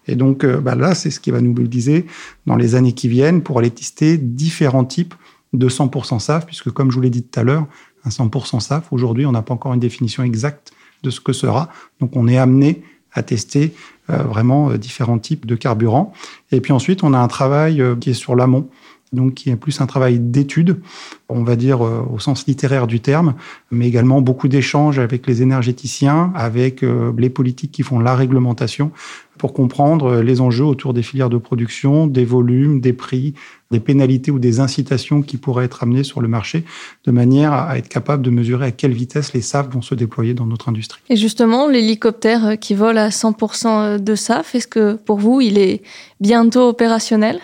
Et 0.07 0.17
donc, 0.17 0.45
bah 0.45 0.75
là, 0.75 0.95
c'est 0.95 1.11
ce 1.11 1.21
qui 1.21 1.31
va 1.31 1.41
nous 1.41 1.53
mobiliser 1.53 2.07
dans 2.47 2.57
les 2.57 2.75
années 2.75 2.93
qui 2.93 3.09
viennent 3.09 3.43
pour 3.43 3.59
aller 3.59 3.71
tester 3.71 4.19
différents 4.19 4.85
types 4.85 5.15
de 5.53 5.69
100% 5.69 6.19
SAF, 6.19 6.47
puisque 6.47 6.71
comme 6.71 6.91
je 6.91 6.97
vous 6.97 7.03
l'ai 7.03 7.11
dit 7.11 7.23
tout 7.23 7.41
à 7.41 7.43
l'heure, 7.43 7.67
un 8.05 8.11
100% 8.11 8.61
SAF, 8.61 8.93
aujourd'hui, 8.93 9.25
on 9.27 9.33
n'a 9.33 9.43
pas 9.43 9.55
encore 9.55 9.73
une 9.73 9.81
définition 9.81 10.23
exacte 10.23 10.73
de 11.03 11.11
ce 11.11 11.21
que 11.21 11.33
sera. 11.33 11.71
Donc, 12.01 12.17
on 12.17 12.29
est 12.29 12.39
amené 12.39 12.83
à 13.13 13.23
tester 13.23 13.73
vraiment 14.09 14.73
différents 14.75 15.19
types 15.19 15.47
de 15.47 15.55
carburants. 15.55 16.13
Et 16.53 16.61
puis 16.61 16.73
ensuite, 16.73 17.03
on 17.05 17.15
a 17.15 17.19
un 17.19 17.29
travail 17.29 17.83
qui 18.01 18.11
est 18.11 18.15
sur 18.15 18.35
l'amont 18.35 18.69
donc 19.13 19.35
qui 19.35 19.51
est 19.51 19.57
plus 19.57 19.81
un 19.81 19.87
travail 19.87 20.19
d'étude, 20.19 20.81
on 21.29 21.43
va 21.43 21.57
dire 21.57 21.85
euh, 21.85 22.07
au 22.13 22.19
sens 22.19 22.47
littéraire 22.47 22.87
du 22.87 23.01
terme, 23.01 23.35
mais 23.71 23.87
également 23.87 24.21
beaucoup 24.21 24.49
d'échanges 24.49 24.99
avec 24.99 25.27
les 25.27 25.43
énergéticiens, 25.43 26.33
avec 26.35 26.83
euh, 26.83 27.13
les 27.17 27.31
politiques 27.31 27.73
qui 27.73 27.83
font 27.83 27.99
la 27.99 28.15
réglementation, 28.15 28.91
pour 29.39 29.53
comprendre 29.53 30.07
euh, 30.07 30.23
les 30.23 30.41
enjeux 30.41 30.65
autour 30.65 30.95
des 30.95 31.03
filières 31.03 31.31
de 31.31 31.39
production, 31.39 32.07
des 32.07 32.25
volumes, 32.25 32.81
des 32.81 32.93
prix, 32.93 33.35
des 33.71 33.81
pénalités 33.81 34.31
ou 34.31 34.39
des 34.39 34.61
incitations 34.61 35.23
qui 35.23 35.37
pourraient 35.37 35.65
être 35.65 35.83
amenées 35.83 36.05
sur 36.05 36.21
le 36.21 36.29
marché, 36.29 36.65
de 37.05 37.11
manière 37.11 37.53
à 37.53 37.79
être 37.79 37.89
capable 37.89 38.23
de 38.23 38.31
mesurer 38.31 38.67
à 38.67 38.71
quelle 38.71 38.93
vitesse 38.93 39.33
les 39.33 39.41
SAF 39.41 39.69
vont 39.71 39.83
se 39.83 39.95
déployer 39.95 40.35
dans 40.35 40.47
notre 40.47 40.69
industrie. 40.69 41.01
Et 41.09 41.17
justement, 41.17 41.69
l'hélicoptère 41.69 42.59
qui 42.61 42.75
vole 42.75 42.99
à 42.99 43.09
100% 43.09 43.99
de 43.99 44.15
SAF, 44.15 44.55
est-ce 44.55 44.69
que 44.69 44.95
pour 44.95 45.19
vous, 45.19 45.41
il 45.41 45.59
est 45.59 45.83
bientôt 46.21 46.69
opérationnel? 46.69 47.41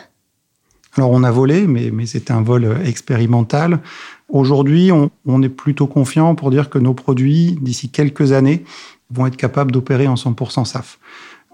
Alors 0.96 1.10
on 1.10 1.22
a 1.22 1.30
volé, 1.30 1.66
mais, 1.66 1.90
mais 1.92 2.06
c'était 2.06 2.32
un 2.32 2.42
vol 2.42 2.78
expérimental. 2.84 3.80
Aujourd'hui, 4.28 4.92
on, 4.92 5.10
on, 5.26 5.42
est 5.42 5.48
plutôt 5.48 5.86
confiant 5.86 6.34
pour 6.34 6.50
dire 6.50 6.70
que 6.70 6.78
nos 6.78 6.94
produits, 6.94 7.58
d'ici 7.60 7.90
quelques 7.90 8.32
années, 8.32 8.64
vont 9.10 9.26
être 9.26 9.36
capables 9.36 9.72
d'opérer 9.72 10.06
en 10.06 10.14
100% 10.14 10.64
SAF. 10.64 10.98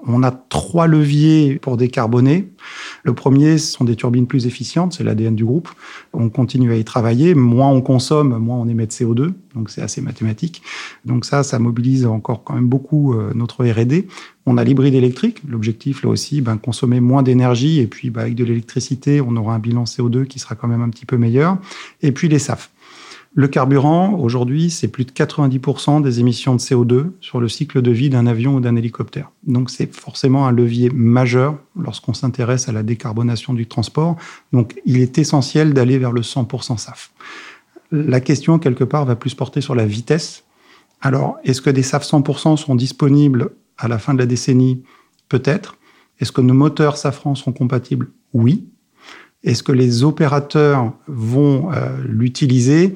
On 0.05 0.23
a 0.23 0.31
trois 0.31 0.87
leviers 0.87 1.59
pour 1.61 1.77
décarboner. 1.77 2.51
Le 3.03 3.15
premier, 3.15 3.57
ce 3.57 3.73
sont 3.73 3.85
des 3.85 3.97
turbines 3.97 4.27
plus 4.27 4.47
efficientes, 4.47 4.93
c'est 4.93 5.05
l'ADN 5.05 5.35
du 5.35 5.45
groupe. 5.45 5.71
On 6.13 6.29
continue 6.29 6.71
à 6.71 6.77
y 6.77 6.85
travailler. 6.85 7.35
Moins 7.35 7.69
on 7.69 7.81
consomme, 7.81 8.37
moins 8.37 8.57
on 8.57 8.69
émet 8.69 8.87
de 8.87 8.93
CO2. 8.93 9.33
Donc 9.55 9.71
c'est 9.71 9.81
assez 9.81 10.03
mathématique. 10.03 10.63
Donc 11.07 11.25
ça, 11.25 11.43
ça 11.43 11.59
mobilise 11.59 12.05
encore 12.05 12.45
quand 12.45 12.55
même 12.55 12.69
beaucoup 12.69 13.15
euh, 13.15 13.33
notre 13.35 13.65
R&D. 13.65 14.07
On 14.45 14.59
a 14.59 14.65
l'hybride 14.65 14.95
électrique. 14.95 15.43
L'objectif, 15.49 16.03
là 16.03 16.11
aussi, 16.11 16.43
ben, 16.43 16.59
consommer 16.59 17.01
moins 17.01 17.23
d'énergie. 17.23 17.81
Et 17.81 17.87
puis, 17.87 18.11
ben, 18.11 18.21
avec 18.23 18.35
de 18.35 18.45
l'électricité, 18.45 19.21
on 19.21 19.35
aura 19.37 19.55
un 19.55 19.59
bilan 19.59 19.85
CO2 19.85 20.27
qui 20.27 20.39
sera 20.39 20.55
quand 20.55 20.69
même 20.69 20.83
un 20.83 20.91
petit 20.91 21.07
peu 21.07 21.17
meilleur. 21.17 21.57
Et 22.03 22.13
puis 22.13 22.29
les 22.29 22.39
SAF. 22.39 22.71
Le 23.39 23.49
carburant, 23.49 24.15
aujourd'hui, 24.15 24.71
c'est 24.71 24.89
plus 24.89 25.05
de 25.05 25.11
90% 25.11 26.01
des 26.01 26.21
émissions 26.21 26.55
de 26.55 26.59
CO2 26.59 27.11
sur 27.21 27.39
le 27.39 27.51
cycle 27.51 27.83
de 27.83 27.91
vie 27.91 28.09
d'un 28.09 28.27
avion 28.27 28.55
ou 28.55 28.61
d'un 28.61 28.77
hélicoptère. 28.77 29.31
Donc 29.47 29.69
c'est 29.69 29.95
forcément 29.95 30.47
un 30.47 30.53
levier 30.53 30.89
majeur 30.89 31.59
lorsqu'on 31.79 32.15
s'intéresse 32.15 32.71
à 32.71 32.73
la 32.73 32.83
décarbonation 32.83 33.53
du 33.53 33.67
transport. 33.67 34.17
Donc 34.55 34.81
il 34.87 35.03
est 35.03 35.19
essentiel 35.19 35.75
d'aller 35.75 35.99
vers 35.99 36.13
le 36.13 36.23
100% 36.23 36.79
SAF. 36.79 37.13
La 37.93 38.21
question, 38.21 38.59
quelque 38.59 38.85
part, 38.85 39.05
va 39.05 39.17
plus 39.17 39.35
porter 39.35 39.61
sur 39.61 39.75
la 39.75 39.85
vitesse. 39.85 40.45
Alors, 41.03 41.37
est-ce 41.45 41.61
que 41.61 41.69
des 41.69 41.83
SAF 41.83 42.05
100% 42.05 42.57
sont 42.57 42.75
disponibles 42.75 43.51
à 43.77 43.87
la 43.87 43.99
fin 43.99 44.15
de 44.15 44.19
la 44.19 44.27
décennie? 44.27 44.83
Peut-être. 45.29 45.77
Est-ce 46.21 46.33
que 46.33 46.41
nos 46.41 46.55
moteurs 46.55 46.97
Safran 46.97 47.35
sont 47.35 47.53
compatibles? 47.53 48.09
Oui. 48.33 48.65
Est-ce 49.47 49.63
que 49.63 49.73
les 49.73 50.03
opérateurs 50.03 50.93
vont 51.07 51.73
euh, 51.73 51.97
l'utiliser? 52.05 52.95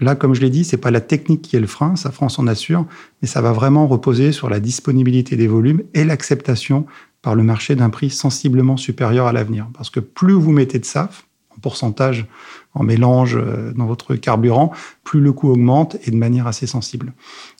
Là, 0.00 0.16
comme 0.16 0.34
je 0.34 0.40
l'ai 0.40 0.50
dit, 0.50 0.64
c'est 0.64 0.78
pas 0.78 0.90
la 0.90 1.02
technique 1.02 1.42
qui 1.42 1.54
est 1.54 1.60
le 1.60 1.66
frein, 1.66 1.94
ça 1.96 2.10
France 2.10 2.38
en 2.38 2.46
assure, 2.46 2.86
mais 3.20 3.28
ça 3.28 3.42
va 3.42 3.52
vraiment 3.52 3.86
reposer 3.86 4.32
sur 4.32 4.48
la 4.48 4.58
disponibilité 4.58 5.36
des 5.36 5.46
volumes 5.46 5.82
et 5.94 6.04
l'acceptation 6.04 6.86
par 7.20 7.34
le 7.34 7.42
marché 7.42 7.76
d'un 7.76 7.90
prix 7.90 8.10
sensiblement 8.10 8.76
supérieur 8.76 9.26
à 9.26 9.32
l'avenir. 9.32 9.68
Parce 9.74 9.90
que 9.90 10.00
plus 10.00 10.32
vous 10.32 10.50
mettez 10.50 10.78
de 10.78 10.84
SAF, 10.86 11.26
en 11.54 11.60
pourcentage, 11.60 12.26
en 12.72 12.82
mélange 12.82 13.36
euh, 13.36 13.72
dans 13.74 13.86
votre 13.86 14.14
carburant, 14.16 14.72
plus 15.04 15.20
le 15.20 15.32
coût 15.32 15.50
augmente 15.50 15.98
et 16.04 16.10
de 16.10 16.16
manière 16.16 16.46
assez 16.46 16.66
sensible. 16.66 17.12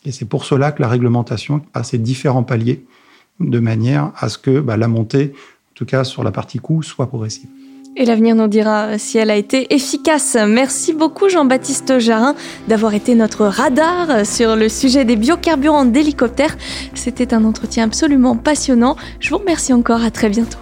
Et 0.07 0.11
c'est 0.11 0.25
pour 0.25 0.47
cela 0.47 0.73
que 0.73 0.81
la 0.81 0.89
réglementation 0.89 1.61
a 1.75 1.85
ces 1.85 1.99
différents 1.99 2.45
paliers 2.45 2.87
de 3.41 3.59
manière 3.59 4.11
à 4.17 4.31
ce 4.31 4.39
que 4.39 4.59
bah, 4.59 4.79
la 4.79 4.89
montée, 4.89 5.35
en 5.35 5.75
tout 5.75 5.85
cas 5.85 6.03
sur 6.03 6.25
la 6.25 6.33
partie 6.33 6.59
coût, 6.59 6.83
soit 6.83 7.07
progressive. 7.07 7.49
Et 7.95 8.07
l'avenir 8.07 8.35
nous 8.35 8.49
dira 8.49 8.97
si 8.97 9.19
elle 9.19 9.31
a 9.31 9.37
été 9.37 9.75
efficace. 9.75 10.37
Merci 10.49 10.95
beaucoup 10.95 11.29
Jean-Baptiste 11.29 11.99
Jarin 11.99 12.35
d'avoir 12.67 12.95
été 12.95 13.15
notre 13.15 13.45
radar 13.45 14.25
sur 14.25 14.57
le 14.57 14.71
sujet 14.71 15.05
des 15.05 15.17
biocarburants 15.17 15.85
d'hélicoptères. 15.85 16.57
C'était 16.95 17.35
un 17.35 17.45
entretien 17.45 17.85
absolument 17.85 18.35
passionnant. 18.35 18.97
Je 19.21 19.29
vous 19.31 19.39
remercie 19.39 19.75
encore, 19.75 20.03
à 20.03 20.11
très 20.11 20.31
bientôt. 20.31 20.59